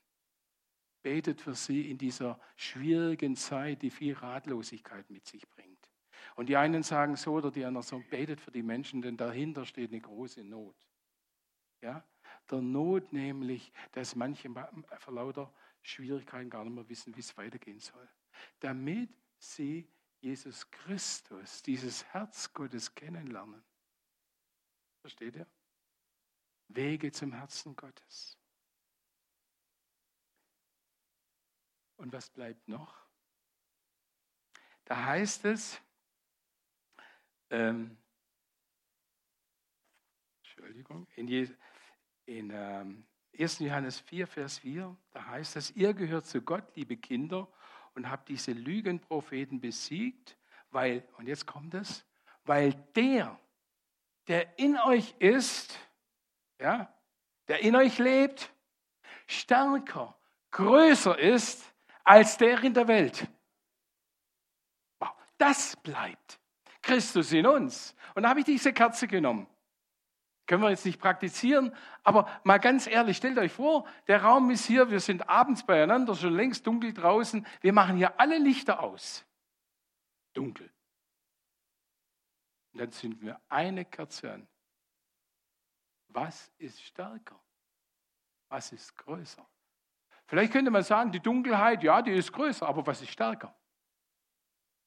Betet 1.06 1.40
für 1.40 1.54
sie 1.54 1.92
in 1.92 2.00
dieser 2.00 2.40
schwierigen 2.56 3.36
Zeit, 3.36 3.84
die 3.84 3.92
viel 3.92 4.16
Ratlosigkeit 4.16 5.08
mit 5.12 5.28
sich 5.28 5.48
bringt. 5.48 5.92
Und 6.36 6.50
die 6.50 6.58
einen 6.58 6.82
sagen 6.82 7.16
so 7.16 7.34
oder 7.34 7.52
die 7.52 7.64
anderen 7.64 7.86
so, 7.86 8.02
betet 8.10 8.42
für 8.42 8.50
die 8.50 8.64
Menschen, 8.64 9.04
denn 9.04 9.16
dahinter 9.16 9.68
steht 9.68 9.92
eine 9.92 10.02
große 10.02 10.44
Not. 10.44 10.76
Ja? 11.80 12.04
Der 12.50 12.60
Not 12.60 13.14
nämlich, 13.14 13.72
dass 13.92 14.16
manche 14.16 14.50
vor 14.98 15.14
lauter 15.14 15.54
Schwierigkeiten 15.84 16.50
gar 16.50 16.64
nicht 16.64 16.74
mehr 16.74 16.90
wissen, 16.90 17.16
wie 17.16 17.20
es 17.20 17.38
weitergehen 17.38 17.80
soll. 17.80 18.10
Damit 18.60 19.12
sie 19.38 19.88
Jesus 20.22 20.72
Christus, 20.72 21.62
dieses 21.62 22.04
Herz 22.06 22.52
Gottes 22.52 22.96
kennenlernen. 22.96 23.64
Versteht 25.02 25.36
ihr? 25.36 25.46
Wege 26.70 27.12
zum 27.12 27.32
Herzen 27.32 27.76
Gottes. 27.76 28.40
Und 31.98 32.12
was 32.12 32.30
bleibt 32.30 32.68
noch? 32.68 33.06
Da 34.86 35.06
heißt 35.06 35.46
es, 35.46 35.82
ähm, 37.50 37.98
Entschuldigung, 40.44 41.08
in, 41.16 41.28
Je, 41.28 41.50
in 42.26 42.52
ähm, 42.54 43.08
1. 43.38 43.60
Johannes 43.60 44.00
4, 44.00 44.28
Vers 44.28 44.60
4, 44.60 44.96
da 45.12 45.26
heißt 45.26 45.56
es, 45.56 45.72
ihr 45.72 45.94
gehört 45.94 46.26
zu 46.26 46.42
Gott, 46.42 46.76
liebe 46.76 46.98
Kinder, 46.98 47.48
und 47.94 48.10
habt 48.10 48.30
diese 48.30 48.52
Lügenpropheten 48.52 49.60
besiegt, 49.60 50.38
weil, 50.70 51.08
und 51.18 51.28
jetzt 51.28 51.46
kommt 51.46 51.74
es, 51.74 52.06
weil 52.44 52.74
der, 52.96 53.40
der 54.28 54.60
in 54.60 54.78
euch 54.78 55.16
ist, 55.20 55.80
ja, 56.60 56.94
der 57.48 57.62
in 57.62 57.76
euch 57.76 57.98
lebt, 57.98 58.54
stärker, 59.28 60.20
größer 60.52 61.18
ist 61.18 61.75
als 62.06 62.38
der 62.38 62.64
in 62.64 62.74
der 62.74 62.88
Welt. 62.88 63.28
Wow, 65.00 65.12
das 65.38 65.76
bleibt. 65.78 66.40
Christus 66.82 67.34
in 67.34 67.48
uns. 67.48 67.96
Und 68.14 68.24
da 68.24 68.30
habe 68.30 68.40
ich 68.40 68.46
diese 68.46 68.72
Kerze 68.72 69.08
genommen. 69.08 69.48
Können 70.46 70.62
wir 70.62 70.70
jetzt 70.70 70.86
nicht 70.86 71.02
praktizieren, 71.02 71.76
aber 72.04 72.30
mal 72.44 72.60
ganz 72.60 72.86
ehrlich, 72.86 73.18
stellt 73.18 73.40
euch 73.40 73.52
vor, 73.52 73.88
der 74.08 74.22
Raum 74.22 74.52
ist 74.52 74.66
hier, 74.66 74.92
wir 74.92 75.00
sind 75.00 75.28
abends 75.28 75.66
beieinander, 75.66 76.14
schon 76.14 76.36
längst 76.36 76.68
dunkel 76.68 76.94
draußen, 76.94 77.46
wir 77.62 77.74
machen 77.74 77.98
hier 77.98 78.20
alle 78.20 78.38
Lichter 78.38 78.80
aus. 78.80 79.26
Dunkel. 80.34 80.72
Und 82.74 82.80
dann 82.80 82.92
zünden 82.92 83.22
wir 83.22 83.42
eine 83.50 83.86
Kerze 83.86 84.34
an. 84.34 84.48
Was 86.10 86.52
ist 86.60 86.80
stärker? 86.80 87.42
Was 88.50 88.72
ist 88.72 88.96
größer? 88.96 89.48
Vielleicht 90.28 90.54
könnte 90.54 90.72
man 90.72 90.84
sagen, 90.84 91.12
die 91.12 91.20
Dunkelheit, 91.20 91.84
ja, 91.84 92.02
die 92.02 92.12
ist 92.12 92.32
größer, 92.32 92.68
aber 92.68 92.86
was 92.86 93.02
ist 93.02 93.12
stärker? 93.12 93.56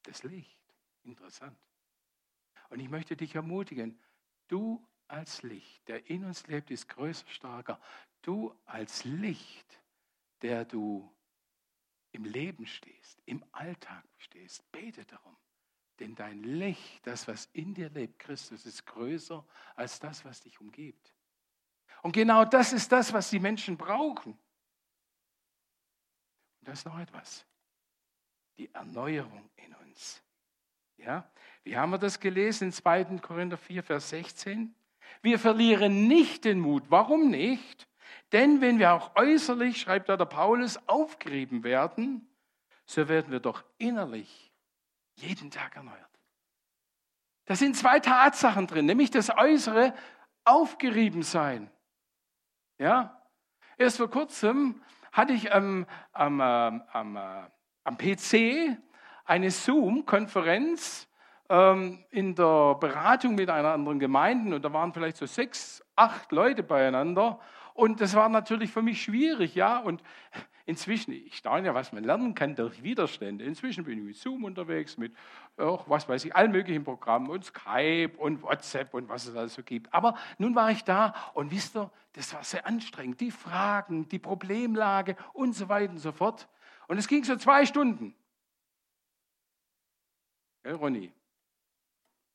Das 0.02 0.22
Licht. 0.22 0.58
Interessant. 1.04 1.56
Und 2.70 2.80
ich 2.80 2.88
möchte 2.88 3.16
dich 3.16 3.34
ermutigen, 3.34 3.98
du 4.48 4.86
als 5.06 5.42
Licht, 5.42 5.88
der 5.88 6.08
in 6.10 6.24
uns 6.24 6.46
lebt, 6.46 6.70
ist 6.70 6.88
größer, 6.88 7.26
starker. 7.28 7.80
Du 8.22 8.54
als 8.66 9.04
Licht, 9.04 9.80
der 10.42 10.64
du 10.64 11.10
im 12.12 12.24
Leben 12.24 12.66
stehst, 12.66 13.22
im 13.24 13.44
Alltag 13.52 14.04
stehst, 14.18 14.70
bete 14.72 15.04
darum. 15.04 15.36
Denn 15.98 16.14
dein 16.14 16.42
Licht, 16.42 17.06
das, 17.06 17.26
was 17.26 17.46
in 17.52 17.74
dir 17.74 17.90
lebt, 17.90 18.18
Christus, 18.18 18.66
ist 18.66 18.86
größer 18.86 19.44
als 19.74 19.98
das, 19.98 20.24
was 20.24 20.40
dich 20.40 20.60
umgibt. 20.60 21.12
Und 22.02 22.12
genau 22.12 22.44
das 22.44 22.72
ist 22.72 22.92
das, 22.92 23.12
was 23.12 23.30
die 23.30 23.40
Menschen 23.40 23.76
brauchen. 23.76 24.38
Da 26.68 26.72
ist 26.74 26.84
noch 26.84 26.98
etwas. 26.98 27.46
Die 28.58 28.68
Erneuerung 28.74 29.48
in 29.56 29.74
uns. 29.76 30.22
Ja? 30.98 31.26
Wie 31.62 31.78
haben 31.78 31.88
wir 31.92 31.96
das 31.96 32.20
gelesen 32.20 32.64
in 32.64 32.72
2. 32.72 33.04
Korinther 33.22 33.56
4, 33.56 33.82
Vers 33.82 34.10
16? 34.10 34.74
Wir 35.22 35.38
verlieren 35.38 36.08
nicht 36.08 36.44
den 36.44 36.60
Mut. 36.60 36.84
Warum 36.90 37.30
nicht? 37.30 37.88
Denn 38.32 38.60
wenn 38.60 38.78
wir 38.78 38.92
auch 38.92 39.16
äußerlich, 39.16 39.80
schreibt 39.80 40.10
da 40.10 40.18
der 40.18 40.26
Paulus, 40.26 40.76
aufgerieben 40.86 41.64
werden, 41.64 42.28
so 42.84 43.08
werden 43.08 43.32
wir 43.32 43.40
doch 43.40 43.64
innerlich 43.78 44.52
jeden 45.14 45.50
Tag 45.50 45.74
erneuert. 45.74 46.20
Da 47.46 47.56
sind 47.56 47.78
zwei 47.78 47.98
Tatsachen 47.98 48.66
drin, 48.66 48.84
nämlich 48.84 49.10
das 49.10 49.30
äußere 49.30 49.94
aufgerieben 50.44 51.22
sein. 51.22 51.70
Ja? 52.76 53.26
Erst 53.78 53.96
vor 53.96 54.10
kurzem 54.10 54.82
hatte 55.18 55.32
ich 55.32 55.52
am, 55.52 55.84
am, 56.12 56.40
am, 56.40 57.18
am 57.82 57.98
PC 57.98 58.78
eine 59.24 59.50
Zoom-Konferenz 59.50 61.08
ähm, 61.48 62.04
in 62.10 62.36
der 62.36 62.76
Beratung 62.76 63.34
mit 63.34 63.50
einer 63.50 63.72
anderen 63.72 63.98
Gemeinde 63.98 64.54
und 64.54 64.64
da 64.64 64.72
waren 64.72 64.92
vielleicht 64.92 65.16
so 65.16 65.26
sechs, 65.26 65.84
acht 65.96 66.30
Leute 66.30 66.62
beieinander 66.62 67.40
und 67.78 68.00
das 68.00 68.14
war 68.14 68.28
natürlich 68.28 68.72
für 68.72 68.82
mich 68.82 69.00
schwierig, 69.00 69.54
ja. 69.54 69.78
Und 69.78 70.02
inzwischen, 70.66 71.12
ich 71.12 71.36
staune 71.36 71.68
ja, 71.68 71.74
was 71.74 71.92
man 71.92 72.02
lernen 72.02 72.34
kann 72.34 72.56
durch 72.56 72.82
Widerstände. 72.82 73.44
Inzwischen 73.44 73.84
bin 73.84 73.98
ich 73.98 74.04
mit 74.04 74.16
Zoom 74.16 74.42
unterwegs, 74.42 74.96
mit, 74.96 75.14
auch, 75.56 75.88
was 75.88 76.08
weiß 76.08 76.24
ich, 76.24 76.34
allen 76.34 76.50
möglichen 76.50 76.82
Programmen 76.82 77.30
und 77.30 77.44
Skype 77.44 78.14
und 78.18 78.42
WhatsApp 78.42 78.92
und 78.94 79.08
was 79.08 79.26
es 79.26 79.36
alles 79.36 79.54
so 79.54 79.62
gibt. 79.62 79.94
Aber 79.94 80.18
nun 80.38 80.56
war 80.56 80.72
ich 80.72 80.82
da 80.82 81.14
und 81.34 81.52
wisst 81.52 81.76
ihr, 81.76 81.88
das 82.14 82.34
war 82.34 82.42
sehr 82.42 82.66
anstrengend. 82.66 83.20
Die 83.20 83.30
Fragen, 83.30 84.08
die 84.08 84.18
Problemlage 84.18 85.14
und 85.32 85.52
so 85.52 85.68
weiter 85.68 85.92
und 85.92 85.98
so 85.98 86.10
fort. 86.10 86.48
Und 86.88 86.98
es 86.98 87.06
ging 87.06 87.22
so 87.22 87.36
zwei 87.36 87.64
Stunden. 87.64 88.12
Gell, 90.64 90.74
Ronny? 90.74 91.12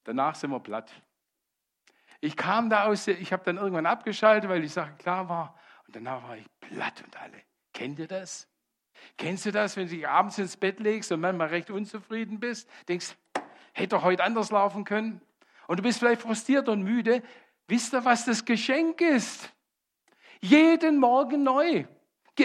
Danach 0.06 0.36
sind 0.36 0.52
wir 0.52 0.62
platt. 0.62 0.90
Ich 2.24 2.38
kam 2.38 2.70
da 2.70 2.86
aus, 2.86 3.06
ich 3.10 3.34
habe 3.34 3.44
dann 3.44 3.58
irgendwann 3.58 3.86
abgeschaltet, 3.86 4.50
weil 4.50 4.62
die 4.62 4.70
Sache 4.70 4.94
klar 4.94 5.28
war. 5.28 5.60
Und 5.86 5.94
danach 5.94 6.24
war 6.24 6.38
ich 6.38 6.46
platt 6.62 7.04
und 7.04 7.22
alle. 7.22 7.44
Kennt 7.74 8.00
ihr 8.00 8.08
das? 8.08 8.48
Kennst 9.18 9.46
du 9.46 9.52
das, 9.52 9.76
wenn 9.76 9.90
du 9.90 9.96
dich 9.96 10.08
abends 10.08 10.38
ins 10.38 10.56
Bett 10.56 10.80
legst 10.80 11.12
und 11.12 11.20
manchmal 11.20 11.50
recht 11.50 11.70
unzufrieden 11.70 12.40
bist? 12.40 12.70
Denkst, 12.88 13.18
hätte 13.74 13.90
doch 13.90 14.04
heute 14.04 14.24
anders 14.24 14.52
laufen 14.52 14.86
können? 14.86 15.20
Und 15.68 15.80
du 15.80 15.84
bist 15.84 16.00
vielleicht 16.00 16.22
frustriert 16.22 16.70
und 16.70 16.84
müde. 16.84 17.22
Wisst 17.68 17.94
ihr, 17.94 18.06
was 18.06 18.24
das 18.24 18.46
Geschenk 18.46 19.02
ist? 19.02 19.52
Jeden 20.40 21.00
Morgen 21.00 21.44
neu. 21.44 21.84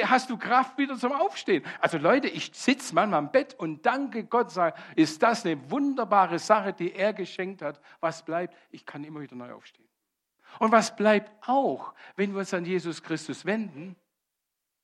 Hast 0.04 0.28
du 0.28 0.36
Kraft 0.36 0.76
wieder 0.76 0.96
zum 0.98 1.12
Aufstehen? 1.12 1.64
Also 1.80 1.96
Leute, 1.96 2.28
ich 2.28 2.50
sitze 2.52 2.94
manchmal 2.94 3.20
am 3.20 3.32
Bett 3.32 3.54
und 3.54 3.86
danke 3.86 4.24
Gott, 4.24 4.50
sage, 4.50 4.78
ist 4.96 5.22
das 5.22 5.46
eine 5.46 5.70
wunderbare 5.70 6.38
Sache, 6.38 6.74
die 6.74 6.92
er 6.92 7.14
geschenkt 7.14 7.62
hat. 7.62 7.80
Was 8.00 8.22
bleibt? 8.24 8.54
Ich 8.70 8.84
kann 8.84 9.02
immer 9.04 9.20
wieder 9.20 9.34
neu 9.34 9.52
aufstehen. 9.52 9.88
Und 10.58 10.72
was 10.72 10.94
bleibt 10.94 11.32
auch, 11.48 11.94
wenn 12.16 12.32
wir 12.32 12.40
uns 12.40 12.52
an 12.52 12.64
Jesus 12.64 13.02
Christus 13.02 13.44
wenden? 13.44 13.96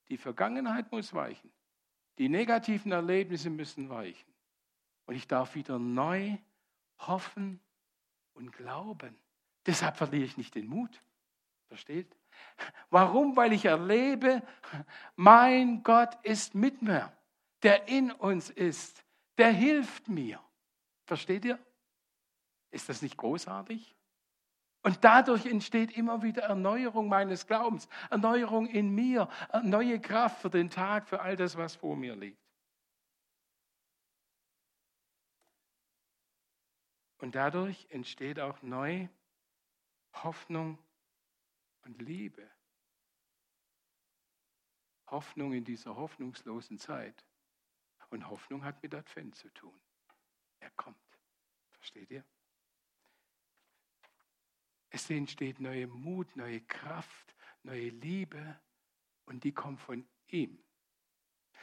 Die 0.08 0.16
Vergangenheit 0.16 0.90
muss 0.90 1.12
weichen. 1.12 1.50
Die 2.18 2.28
negativen 2.28 2.92
Erlebnisse 2.92 3.50
müssen 3.50 3.90
weichen. 3.90 4.32
Und 5.06 5.16
ich 5.16 5.26
darf 5.26 5.54
wieder 5.54 5.78
neu 5.78 6.36
hoffen 6.98 7.60
und 8.34 8.52
glauben. 8.52 9.14
Deshalb 9.66 9.96
verliere 9.96 10.24
ich 10.24 10.36
nicht 10.36 10.54
den 10.54 10.66
Mut. 10.66 11.02
Versteht? 11.68 12.14
Warum? 12.90 13.36
Weil 13.36 13.52
ich 13.52 13.64
erlebe, 13.64 14.42
mein 15.16 15.82
Gott 15.82 16.16
ist 16.22 16.54
mit 16.54 16.82
mir, 16.82 17.12
der 17.62 17.88
in 17.88 18.12
uns 18.12 18.50
ist, 18.50 19.04
der 19.38 19.50
hilft 19.50 20.08
mir. 20.08 20.40
Versteht 21.06 21.44
ihr? 21.44 21.58
Ist 22.70 22.88
das 22.88 23.02
nicht 23.02 23.16
großartig? 23.16 23.94
Und 24.82 25.02
dadurch 25.02 25.46
entsteht 25.46 25.96
immer 25.96 26.22
wieder 26.22 26.42
Erneuerung 26.42 27.08
meines 27.08 27.46
Glaubens, 27.46 27.88
Erneuerung 28.10 28.66
in 28.66 28.94
mir, 28.94 29.28
neue 29.62 29.98
Kraft 29.98 30.42
für 30.42 30.50
den 30.50 30.68
Tag, 30.68 31.08
für 31.08 31.20
all 31.22 31.36
das, 31.36 31.56
was 31.56 31.74
vor 31.74 31.96
mir 31.96 32.14
liegt. 32.14 32.38
Und 37.18 37.34
dadurch 37.34 37.86
entsteht 37.88 38.38
auch 38.38 38.60
neu 38.60 39.08
Hoffnung 40.22 40.78
und 41.84 42.00
Liebe. 42.00 42.48
Hoffnung 45.06 45.52
in 45.52 45.64
dieser 45.64 45.96
hoffnungslosen 45.96 46.78
Zeit. 46.78 47.24
Und 48.10 48.28
Hoffnung 48.28 48.64
hat 48.64 48.82
mit 48.82 48.94
Advent 48.94 49.34
zu 49.34 49.48
tun. 49.50 49.78
Er 50.60 50.70
kommt. 50.70 50.96
Versteht 51.72 52.10
ihr? 52.10 52.24
Es 54.90 55.10
entsteht 55.10 55.60
neue 55.60 55.86
Mut, 55.88 56.36
neue 56.36 56.60
Kraft, 56.60 57.34
neue 57.64 57.88
Liebe 57.88 58.60
und 59.24 59.42
die 59.42 59.52
kommt 59.52 59.80
von 59.80 60.06
ihm. 60.28 60.62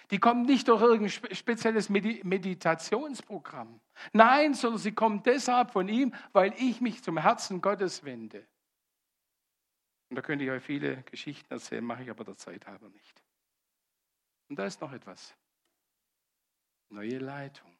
Die 0.09 0.19
kommen 0.19 0.43
nicht 0.43 0.67
durch 0.67 0.81
irgendein 0.81 1.35
spezielles 1.35 1.89
Meditationsprogramm. 1.89 3.79
Nein, 4.11 4.53
sondern 4.53 4.79
sie 4.79 4.91
kommen 4.91 5.23
deshalb 5.23 5.71
von 5.71 5.87
ihm, 5.87 6.13
weil 6.33 6.53
ich 6.57 6.81
mich 6.81 7.03
zum 7.03 7.17
Herzen 7.17 7.61
Gottes 7.61 8.03
wende. 8.03 8.45
Und 10.11 10.17
da 10.17 10.21
könnte 10.21 10.43
ich 10.43 10.51
euch 10.51 10.61
viele 10.61 11.03
Geschichten 11.03 11.53
erzählen, 11.53 11.85
mache 11.85 12.03
ich 12.03 12.09
aber 12.09 12.25
der 12.25 12.35
Zeit 12.35 12.67
halber 12.67 12.89
nicht. 12.89 13.23
Und 14.49 14.59
da 14.59 14.65
ist 14.65 14.81
noch 14.81 14.91
etwas. 14.91 15.33
Neue 16.89 17.17
Leitung. 17.19 17.73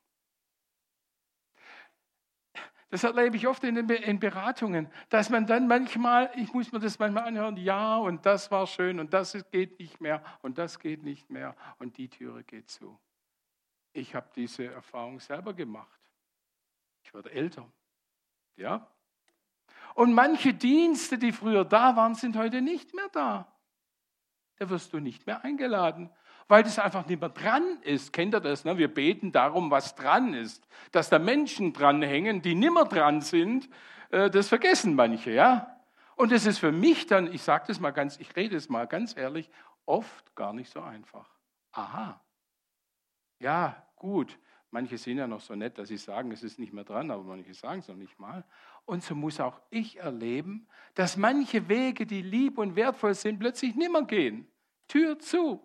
Das 2.89 3.04
erlebe 3.04 3.36
ich 3.36 3.48
oft 3.48 3.62
in, 3.65 3.76
den, 3.76 3.89
in 3.89 4.17
Beratungen, 4.22 4.89
dass 5.10 5.30
man 5.30 5.46
dann 5.46 5.67
manchmal, 5.67 6.32
ich 6.38 6.54
muss 6.54 6.72
mir 6.72 6.80
das 6.80 7.00
manchmal 7.00 7.26
anhören, 7.26 7.58
ja, 7.58 7.98
und 7.98 8.26
das 8.26 8.50
war 8.50 8.65
schön 8.65 9.02
und 9.02 9.13
das 9.13 9.34
geht 9.52 9.78
nicht 9.78 10.00
mehr 10.00 10.24
und 10.41 10.58
das 10.58 10.80
geht 10.80 11.04
nicht 11.04 11.30
mehr 11.30 11.54
und 11.80 11.98
die 11.98 12.08
Türe 12.08 12.46
geht 12.46 12.70
zu. 12.70 12.98
Ich 13.91 14.15
habe 14.15 14.32
diese 14.38 14.67
Erfahrung 14.67 15.20
selber 15.20 15.54
gemacht. 15.54 16.00
Ich 17.04 17.13
werde 17.13 17.30
älter. 17.32 17.70
Ja, 18.56 18.89
und 19.96 20.14
manche 20.14 20.54
Dienste, 20.54 21.18
die 21.18 21.32
früher 21.32 21.66
da 21.66 21.96
waren, 21.96 22.16
sind 22.16 22.38
heute 22.38 22.62
nicht 22.62 22.94
mehr 22.94 23.10
da. 23.12 23.48
Da 24.58 24.70
wirst 24.70 24.94
du 24.94 25.00
nicht 25.00 25.26
mehr 25.26 25.44
eingeladen, 25.44 26.10
weil 26.48 26.64
das 26.64 26.78
einfach 26.80 27.08
nicht 27.08 27.20
mehr 27.20 27.30
dran 27.30 27.80
ist. 27.82 28.14
Kennt 28.14 28.36
ihr 28.36 28.40
das? 28.40 28.64
Ne? 28.64 28.78
Wir 28.78 28.94
beten 28.94 29.32
darum, 29.32 29.72
was 29.72 29.96
dran 29.96 30.34
ist. 30.34 30.68
Dass 30.92 31.10
da 31.10 31.18
Menschen 31.18 31.74
dranhängen, 31.74 32.42
die 32.42 32.56
nimmer 32.56 32.86
dran 32.86 33.22
sind, 33.22 33.70
äh, 34.12 34.30
das 34.30 34.50
vergessen 34.50 34.96
manche, 34.96 35.32
ja. 35.32 35.82
Und 36.16 36.32
es 36.32 36.46
ist 36.46 36.60
für 36.60 36.72
mich 36.72 37.08
dann, 37.08 37.34
ich 37.34 37.42
sage 37.42 37.66
das 37.68 37.80
mal 37.80 37.92
ganz, 37.92 38.20
ich 38.20 38.36
rede 38.36 38.56
es 38.56 38.70
mal 38.70 38.86
ganz 38.86 39.18
ehrlich, 39.18 39.50
oft 39.86 40.36
gar 40.36 40.54
nicht 40.54 40.72
so 40.72 40.82
einfach. 40.82 41.28
Aha. 41.72 42.22
Ja, 43.40 43.88
gut. 43.96 44.38
Manche 44.72 44.98
sind 44.98 45.18
ja 45.18 45.28
noch 45.28 45.42
so 45.42 45.54
nett, 45.54 45.78
dass 45.78 45.90
sie 45.90 45.98
sagen, 45.98 46.32
es 46.32 46.44
ist 46.44 46.58
nicht 46.58 46.72
mehr 46.72 46.86
dran, 46.86 47.12
aber 47.12 47.24
manche 47.24 47.54
sagen 47.54 47.82
es 47.82 47.90
noch 47.90 47.96
nicht 47.96 48.18
mal. 48.20 48.46
Und 48.86 49.04
so 49.04 49.16
muss 49.16 49.42
auch 49.42 49.60
ich 49.70 49.98
erleben, 49.98 50.68
dass 50.96 51.18
manche 51.18 51.68
Wege, 51.68 52.06
die 52.06 52.22
lieb 52.22 52.58
und 52.58 52.78
wertvoll 52.78 53.14
sind, 53.14 53.40
plötzlich 53.40 53.76
nimmer 53.76 54.06
gehen. 54.06 54.50
Tür 54.88 55.20
zu. 55.20 55.62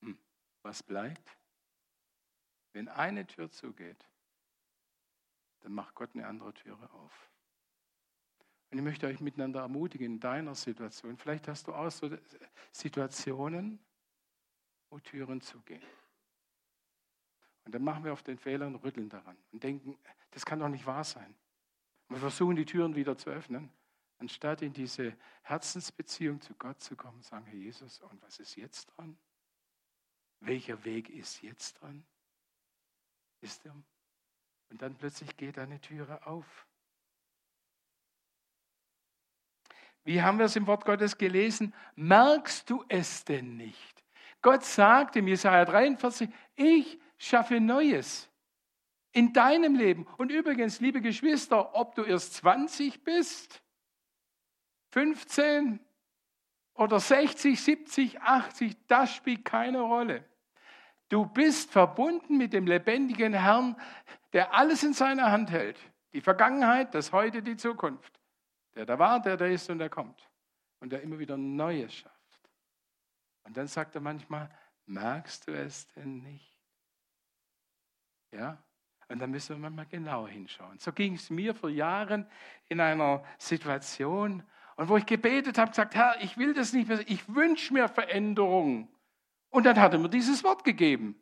Hm, 0.00 0.18
was 0.62 0.82
bleibt? 0.82 1.36
Wenn 2.72 2.88
eine 2.88 3.26
Tür 3.26 3.50
zugeht, 3.50 4.08
dann 5.60 5.74
macht 5.74 5.94
Gott 5.94 6.10
eine 6.14 6.26
andere 6.26 6.54
Türe 6.54 6.90
auf. 6.90 7.30
Und 8.70 8.78
ich 8.78 8.84
möchte 8.84 9.06
euch 9.06 9.20
miteinander 9.20 9.60
ermutigen 9.60 10.06
in 10.06 10.20
deiner 10.20 10.54
Situation. 10.54 11.18
Vielleicht 11.18 11.46
hast 11.48 11.68
du 11.68 11.74
auch 11.74 11.90
so 11.90 12.08
Situationen, 12.72 13.78
Türen 15.00 15.40
zugehen. 15.40 15.82
Und 17.64 17.74
dann 17.74 17.84
machen 17.84 18.04
wir 18.04 18.12
auf 18.12 18.22
den 18.22 18.38
Fehler 18.38 18.66
und 18.66 18.76
rütteln 18.76 19.08
daran 19.08 19.36
und 19.52 19.62
denken, 19.62 19.96
das 20.32 20.44
kann 20.44 20.58
doch 20.58 20.68
nicht 20.68 20.86
wahr 20.86 21.04
sein. 21.04 21.34
Und 22.08 22.16
wir 22.16 22.20
versuchen 22.20 22.56
die 22.56 22.64
Türen 22.64 22.96
wieder 22.96 23.16
zu 23.16 23.30
öffnen, 23.30 23.70
anstatt 24.18 24.62
in 24.62 24.72
diese 24.72 25.16
Herzensbeziehung 25.42 26.40
zu 26.40 26.54
Gott 26.54 26.80
zu 26.80 26.96
kommen 26.96 27.22
sagen, 27.22 27.46
Herr 27.46 27.54
Jesus, 27.54 28.00
und 28.00 28.20
was 28.22 28.38
ist 28.38 28.56
jetzt 28.56 28.86
dran? 28.86 29.16
Welcher 30.40 30.84
Weg 30.84 31.08
ist 31.08 31.42
jetzt 31.42 31.80
dran? 31.80 32.04
Ist 33.40 33.64
er? 33.64 33.76
Und 34.70 34.82
dann 34.82 34.96
plötzlich 34.96 35.36
geht 35.36 35.58
eine 35.58 35.80
Türe 35.80 36.26
auf. 36.26 36.66
Wie 40.04 40.20
haben 40.20 40.38
wir 40.38 40.46
es 40.46 40.56
im 40.56 40.66
Wort 40.66 40.84
Gottes 40.84 41.16
gelesen? 41.16 41.74
Merkst 41.94 42.68
du 42.68 42.84
es 42.88 43.24
denn 43.24 43.56
nicht? 43.56 44.01
Gott 44.42 44.64
sagt 44.64 45.16
im 45.16 45.28
Jesaja 45.28 45.64
43, 45.64 46.28
ich 46.56 47.00
schaffe 47.16 47.60
Neues 47.60 48.28
in 49.12 49.32
deinem 49.32 49.76
Leben. 49.76 50.06
Und 50.18 50.30
übrigens, 50.30 50.80
liebe 50.80 51.00
Geschwister, 51.00 51.74
ob 51.74 51.94
du 51.94 52.02
erst 52.02 52.34
20 52.34 53.04
bist, 53.04 53.62
15 54.90 55.80
oder 56.74 56.98
60, 56.98 57.60
70, 57.60 58.20
80, 58.20 58.76
das 58.88 59.14
spielt 59.14 59.44
keine 59.44 59.80
Rolle. 59.80 60.24
Du 61.08 61.26
bist 61.26 61.70
verbunden 61.70 62.38
mit 62.38 62.52
dem 62.52 62.66
lebendigen 62.66 63.34
Herrn, 63.34 63.76
der 64.32 64.54
alles 64.54 64.82
in 64.82 64.94
seiner 64.94 65.30
Hand 65.30 65.50
hält. 65.50 65.78
Die 66.14 66.20
Vergangenheit, 66.20 66.94
das 66.94 67.12
Heute, 67.12 67.42
die 67.42 67.56
Zukunft. 67.56 68.18
Der 68.74 68.86
da 68.86 68.98
war, 68.98 69.20
der 69.20 69.36
da 69.36 69.46
ist 69.46 69.68
und 69.68 69.78
der 69.78 69.90
kommt. 69.90 70.28
Und 70.80 70.90
der 70.90 71.02
immer 71.02 71.18
wieder 71.18 71.36
Neues 71.36 71.94
schafft. 71.94 72.11
Und 73.44 73.56
dann 73.56 73.66
sagt 73.66 73.94
er 73.94 74.00
manchmal, 74.00 74.50
merkst 74.86 75.48
du 75.48 75.52
es 75.52 75.86
denn 75.88 76.18
nicht? 76.22 76.58
Ja? 78.30 78.62
Und 79.08 79.18
da 79.18 79.26
müssen 79.26 79.56
wir 79.56 79.60
manchmal 79.60 79.86
genauer 79.86 80.28
hinschauen. 80.28 80.78
So 80.78 80.92
ging 80.92 81.14
es 81.14 81.28
mir 81.28 81.54
vor 81.54 81.70
Jahren 81.70 82.26
in 82.68 82.80
einer 82.80 83.24
Situation, 83.38 84.42
und 84.76 84.88
wo 84.88 84.96
ich 84.96 85.06
gebetet 85.06 85.58
habe, 85.58 85.70
gesagt, 85.70 85.94
Herr, 85.94 86.20
ich 86.22 86.36
will 86.36 86.54
das 86.54 86.72
nicht 86.72 86.88
mehr, 86.88 87.00
ich 87.08 87.32
wünsche 87.32 87.72
mir 87.72 87.88
Veränderung. 87.88 88.88
Und 89.50 89.64
dann 89.64 89.78
hat 89.78 89.92
er 89.92 89.98
mir 89.98 90.08
dieses 90.08 90.42
Wort 90.44 90.64
gegeben. 90.64 91.14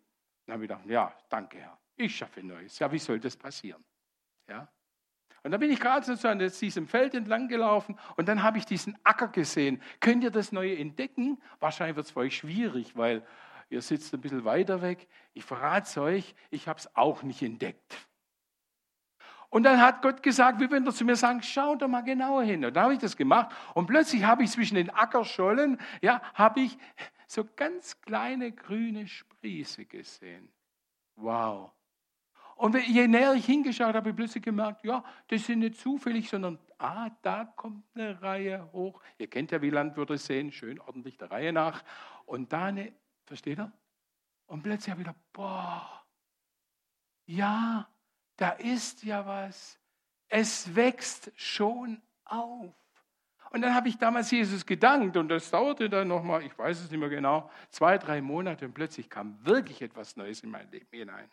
Dann 0.47 0.55
habe 0.55 0.65
ich 0.65 0.69
gedacht, 0.69 0.87
ja, 0.87 1.15
danke 1.29 1.59
Herr, 1.59 1.79
ich 1.97 2.17
schaffe 2.17 2.43
Neues. 2.43 2.79
Ja, 2.79 2.91
wie 2.91 2.99
soll 2.99 3.19
das 3.19 3.37
passieren? 3.37 3.85
Ja. 4.49 4.69
Und 5.43 5.53
dann 5.53 5.61
bin 5.61 5.71
ich 5.71 5.81
gerade 5.81 6.17
so 6.17 6.29
an 6.29 6.39
diesem 6.39 6.87
Feld 6.87 7.15
entlang 7.15 7.49
gelaufen 7.49 7.99
und 8.17 8.29
dann 8.29 8.43
habe 8.43 8.59
ich 8.59 8.67
diesen 8.67 8.97
Acker 9.05 9.29
gesehen. 9.29 9.83
Könnt 10.01 10.23
ihr 10.23 10.31
das 10.31 10.53
Neue 10.53 10.77
entdecken? 10.77 11.41
Wahrscheinlich 11.61 11.97
wird 11.97 12.07
es 12.07 12.13
für 12.13 12.21
euch 12.21 12.37
schwierig, 12.37 12.97
weil 12.97 13.27
ihr 13.71 13.81
sitzt 13.81 14.13
ein 14.13 14.21
bisschen 14.21 14.45
weiter 14.45 14.83
weg. 14.83 15.09
Ich 15.33 15.45
verrate 15.45 15.87
es 15.87 15.97
euch, 15.97 16.35
ich 16.51 16.69
habe 16.69 16.79
es 16.79 16.95
auch 16.95 17.23
nicht 17.23 17.43
entdeckt. 17.43 17.97
Und 19.49 19.65
dann 19.65 19.81
hat 19.81 20.03
Gott 20.03 20.23
gesagt, 20.23 20.61
wie 20.61 20.71
wenn 20.71 20.87
er 20.87 20.93
zu 20.93 21.05
mir 21.05 21.17
sagen, 21.17 21.43
schau 21.43 21.75
doch 21.75 21.89
mal 21.89 22.03
genauer 22.03 22.45
hin. 22.45 22.65
Und 22.65 22.75
dann 22.75 22.85
habe 22.85 22.95
ich 22.95 23.01
das 23.01 23.17
gemacht 23.17 23.55
und 23.75 23.87
plötzlich 23.87 24.25
habe 24.25 24.45
ich 24.45 24.51
zwischen 24.51 24.77
den 24.77 24.91
Ackerschollen, 24.91 25.79
ja, 26.03 26.23
habe 26.35 26.61
ich 26.61 26.79
so 27.27 27.45
ganz 27.57 28.01
kleine 28.01 28.53
grüne 28.53 29.09
Sprieße 29.09 29.87
gesehen. 29.87 30.53
Wow. 31.17 31.73
Und 32.61 32.77
je 32.87 33.09
näher 33.09 33.33
ich 33.33 33.47
hingeschaut 33.47 33.87
habe, 33.87 33.97
habe 33.97 34.11
ich 34.11 34.17
plötzlich 34.17 34.45
gemerkt, 34.45 34.85
ja, 34.85 35.03
das 35.29 35.47
sind 35.47 35.61
nicht 35.61 35.81
zufällig, 35.81 36.29
sondern, 36.29 36.59
ah, 36.77 37.09
da 37.23 37.47
kommt 37.57 37.87
eine 37.95 38.21
Reihe 38.21 38.71
hoch. 38.75 39.01
Ihr 39.17 39.29
kennt 39.29 39.51
ja, 39.51 39.63
wie 39.63 39.71
Landwirte 39.71 40.19
sehen, 40.19 40.53
schön 40.53 40.79
ordentlich 40.79 41.17
der 41.17 41.31
Reihe 41.31 41.55
nach. 41.55 41.83
Und 42.27 42.53
da 42.53 42.67
eine, 42.67 42.93
versteht 43.25 43.59
ihr? 43.59 43.73
Und 44.47 44.63
plötzlich 44.63 44.91
habe 44.91 45.01
ich 45.01 45.07
gedacht, 45.07 45.23
boah, 45.33 46.05
ja, 47.25 47.89
da 48.37 48.51
ist 48.51 49.05
ja 49.05 49.25
was. 49.25 49.81
Es 50.29 50.77
wächst 50.77 51.33
schon 51.37 52.03
auf. 52.27 52.75
Und 53.53 53.63
dann 53.63 53.75
habe 53.75 53.89
ich 53.89 53.97
damals 53.97 54.31
Jesus 54.31 54.67
gedankt 54.67 55.17
und 55.17 55.31
das 55.31 55.51
dauerte 55.51 55.89
dann 55.89 56.09
nochmal, 56.09 56.43
ich 56.43 56.59
weiß 56.59 56.79
es 56.79 56.91
nicht 56.91 57.01
mehr 57.01 57.09
genau, 57.09 57.51
zwei, 57.71 57.97
drei 57.97 58.21
Monate 58.21 58.67
und 58.67 58.75
plötzlich 58.75 59.09
kam 59.09 59.43
wirklich 59.47 59.81
etwas 59.81 60.15
Neues 60.17 60.43
in 60.43 60.51
mein 60.51 60.71
Leben 60.71 60.89
hinein. 60.91 61.31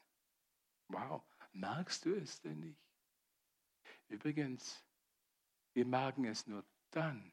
Wow, 0.89 1.23
merkst 1.51 2.05
du 2.05 2.15
es 2.15 2.39
denn 2.41 2.59
nicht? 2.59 2.81
Übrigens, 4.07 4.83
wir 5.73 5.85
merken 5.85 6.25
es 6.25 6.47
nur 6.47 6.63
dann, 6.91 7.31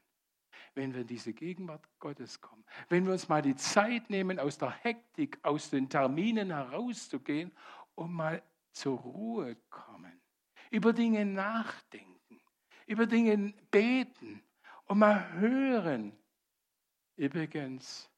wenn 0.75 0.93
wir 0.93 1.03
in 1.03 1.07
diese 1.07 1.33
Gegenwart 1.33 1.89
Gottes 1.99 2.41
kommen. 2.41 2.65
Wenn 2.89 3.07
wir 3.07 3.13
uns 3.13 3.29
mal 3.29 3.43
die 3.43 3.57
Zeit 3.57 4.11
nehmen, 4.11 4.39
aus 4.39 4.59
der 4.59 4.71
Hektik, 4.71 5.39
aus 5.43 5.71
den 5.71 5.89
Terminen 5.89 6.51
herauszugehen, 6.51 7.53
um 7.95 8.13
mal 8.13 8.43
zur 8.73 8.99
Ruhe 8.99 9.57
kommen, 9.71 10.21
über 10.71 10.93
Dinge 10.93 11.25
nachdenken, 11.25 12.41
über 12.87 13.07
Dinge 13.07 13.55
beten 13.71 14.43
und 14.87 14.99
mal 14.99 15.33
hören. 15.35 16.17
Übrigens, 17.17 18.11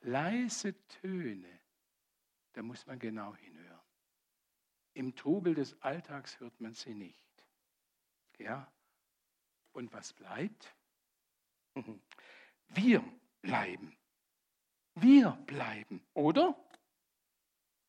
leise 0.00 0.74
Töne, 0.86 1.60
da 2.52 2.62
muss 2.62 2.86
man 2.86 2.98
genau 2.98 3.34
hinhören. 3.34 3.75
Im 4.96 5.14
Trubel 5.14 5.54
des 5.54 5.80
Alltags 5.82 6.40
hört 6.40 6.58
man 6.58 6.72
sie 6.72 6.94
nicht. 6.94 7.44
Ja? 8.38 8.66
Und 9.72 9.92
was 9.92 10.14
bleibt? 10.14 10.74
Wir 12.68 13.04
bleiben. 13.42 13.94
Wir 14.94 15.32
bleiben, 15.44 16.02
oder? 16.14 16.58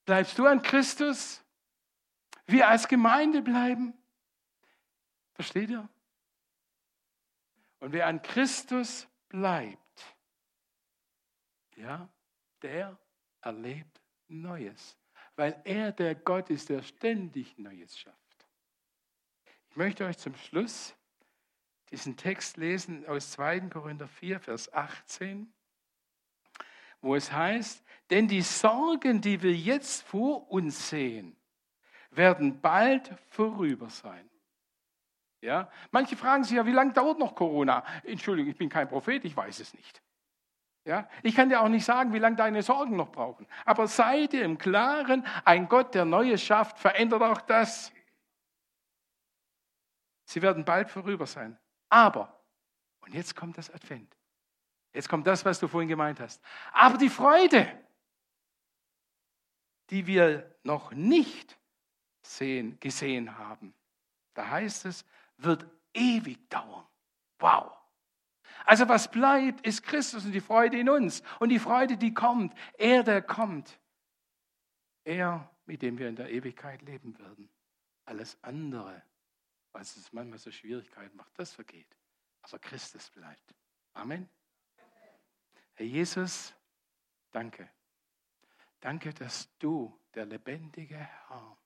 Bleibst 0.04 0.38
du 0.38 0.46
an 0.48 0.62
Christus? 0.62 1.42
Wir 2.46 2.68
als 2.68 2.90
Gemeinde 2.90 3.42
bleiben. 3.42 3.94
Versteht 5.34 5.70
ihr? 5.70 5.88
Und 7.80 7.94
wer 7.94 8.08
an 8.08 8.22
Christus 8.22 9.08
bleibt, 9.30 10.18
ja, 11.78 12.10
der 12.62 13.00
erlebt 13.40 14.02
Neues, 14.28 14.98
weil 15.38 15.62
er 15.64 15.92
der 15.92 16.16
Gott 16.16 16.50
ist, 16.50 16.70
der 16.70 16.82
ständig 16.82 17.58
Neues 17.58 17.98
schafft. 17.98 18.18
Ich 19.70 19.76
möchte 19.78 20.06
euch 20.06 20.18
zum 20.18 20.36
Schluss 20.36 20.96
diesen 21.92 22.18
Text 22.18 22.58
lesen 22.58 23.06
aus 23.08 23.32
2. 23.32 23.62
Korinther 23.70 24.08
4, 24.08 24.40
Vers 24.42 24.74
18, 24.74 25.54
wo 27.02 27.16
es 27.16 27.32
heißt, 27.32 27.84
denn 28.10 28.28
die 28.28 28.42
Sorgen, 28.42 29.22
die 29.22 29.42
wir 29.42 29.54
jetzt 29.54 30.02
vor 30.04 30.52
uns 30.52 30.90
sehen, 30.90 31.38
werden 32.10 32.60
bald 32.60 33.16
vorüber 33.28 33.90
sein. 33.90 34.28
Ja? 35.42 35.72
Manche 35.92 36.18
fragen 36.18 36.44
sich 36.44 36.58
ja, 36.58 36.66
wie 36.66 36.72
lange 36.72 36.94
dauert 36.94 37.20
noch 37.20 37.36
Corona? 37.36 37.86
Entschuldigung, 38.04 38.52
ich 38.52 38.58
bin 38.58 38.70
kein 38.70 38.90
Prophet, 38.90 39.24
ich 39.24 39.38
weiß 39.38 39.60
es 39.60 39.74
nicht. 39.74 40.02
Ja? 40.88 41.10
Ich 41.22 41.36
kann 41.36 41.50
dir 41.50 41.60
auch 41.60 41.68
nicht 41.68 41.84
sagen, 41.84 42.14
wie 42.14 42.20
lange 42.20 42.38
deine 42.38 42.64
Sorgen 42.64 42.96
noch 42.96 43.12
brauchen. 43.12 43.46
Aber 43.66 43.88
sei 43.88 44.26
dir 44.28 44.44
im 44.46 44.58
Klaren, 44.58 45.28
ein 45.44 45.68
Gott, 45.68 45.94
der 45.94 46.06
Neues 46.06 46.42
schafft, 46.42 46.80
verändert 46.80 47.22
auch 47.22 47.42
das. 47.42 47.92
Sie 50.24 50.42
werden 50.42 50.64
bald 50.64 50.90
vorüber 50.90 51.28
sein. 51.28 51.60
Aber, 51.90 52.42
und 53.02 53.14
jetzt 53.14 53.36
kommt 53.36 53.58
das 53.58 53.70
Advent. 53.70 54.16
Jetzt 54.94 55.10
kommt 55.10 55.28
das, 55.28 55.44
was 55.44 55.60
du 55.60 55.68
vorhin 55.68 55.90
gemeint 55.90 56.22
hast. 56.22 56.42
Aber 56.72 56.98
die 56.98 57.10
Freude, 57.10 57.68
die 59.90 60.08
wir 60.08 60.56
noch 60.64 60.94
nicht 60.94 61.60
sehen, 62.22 62.80
gesehen 62.80 63.38
haben. 63.38 63.74
Da 64.34 64.50
heißt 64.50 64.86
es, 64.86 65.06
wird 65.36 65.66
ewig 65.94 66.50
dauern. 66.50 66.88
Wow. 67.40 67.74
Also 68.68 68.90
was 68.90 69.10
bleibt, 69.10 69.66
ist 69.66 69.82
Christus 69.82 70.26
und 70.26 70.34
die 70.34 70.42
Freude 70.42 70.78
in 70.78 70.90
uns. 70.90 71.24
Und 71.40 71.50
die 71.50 71.58
Freude, 71.58 71.96
die 71.96 72.14
kommt. 72.14 72.54
Er, 72.78 73.02
der 73.02 73.22
kommt. 73.22 73.80
Er, 75.06 75.50
mit 75.66 75.82
dem 75.82 75.98
wir 75.98 76.10
in 76.10 76.18
der 76.18 76.30
Ewigkeit 76.30 76.82
leben 76.82 77.18
werden. 77.18 77.50
Alles 78.04 78.38
andere, 78.44 79.02
was 79.72 79.96
es 79.96 80.12
manchmal 80.12 80.38
so 80.38 80.52
Schwierigkeiten 80.52 81.16
macht, 81.16 81.32
das 81.40 81.54
vergeht. 81.54 81.88
Aber 82.42 82.60
Christus 82.60 83.10
bleibt. 83.10 83.56
Amen. 83.94 84.30
Herr 85.76 85.86
Jesus, 85.86 86.54
danke. 87.32 87.70
Danke, 88.82 89.14
dass 89.14 89.50
du, 89.60 89.98
der 90.14 90.26
lebendige 90.26 90.98
Herr, 90.98 91.58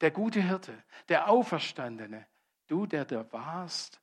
der 0.00 0.10
gute 0.10 0.40
Hirte, 0.40 0.82
der 1.10 1.28
Auferstandene, 1.28 2.26
du, 2.66 2.86
der 2.86 3.04
du 3.04 3.30
warst, 3.30 4.00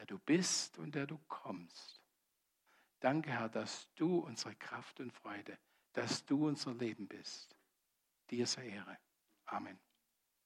der 0.00 0.06
du 0.06 0.18
bist 0.18 0.78
und 0.78 0.94
der 0.94 1.06
du 1.06 1.18
kommst. 1.28 2.00
Danke, 3.00 3.30
Herr, 3.30 3.50
dass 3.50 3.86
du 3.96 4.20
unsere 4.20 4.54
Kraft 4.56 4.98
und 4.98 5.12
Freude, 5.12 5.58
dass 5.92 6.24
du 6.24 6.48
unser 6.48 6.72
Leben 6.72 7.06
bist. 7.06 7.54
Dir 8.30 8.46
sei 8.46 8.70
Ehre. 8.70 8.98
Amen. 9.44 9.78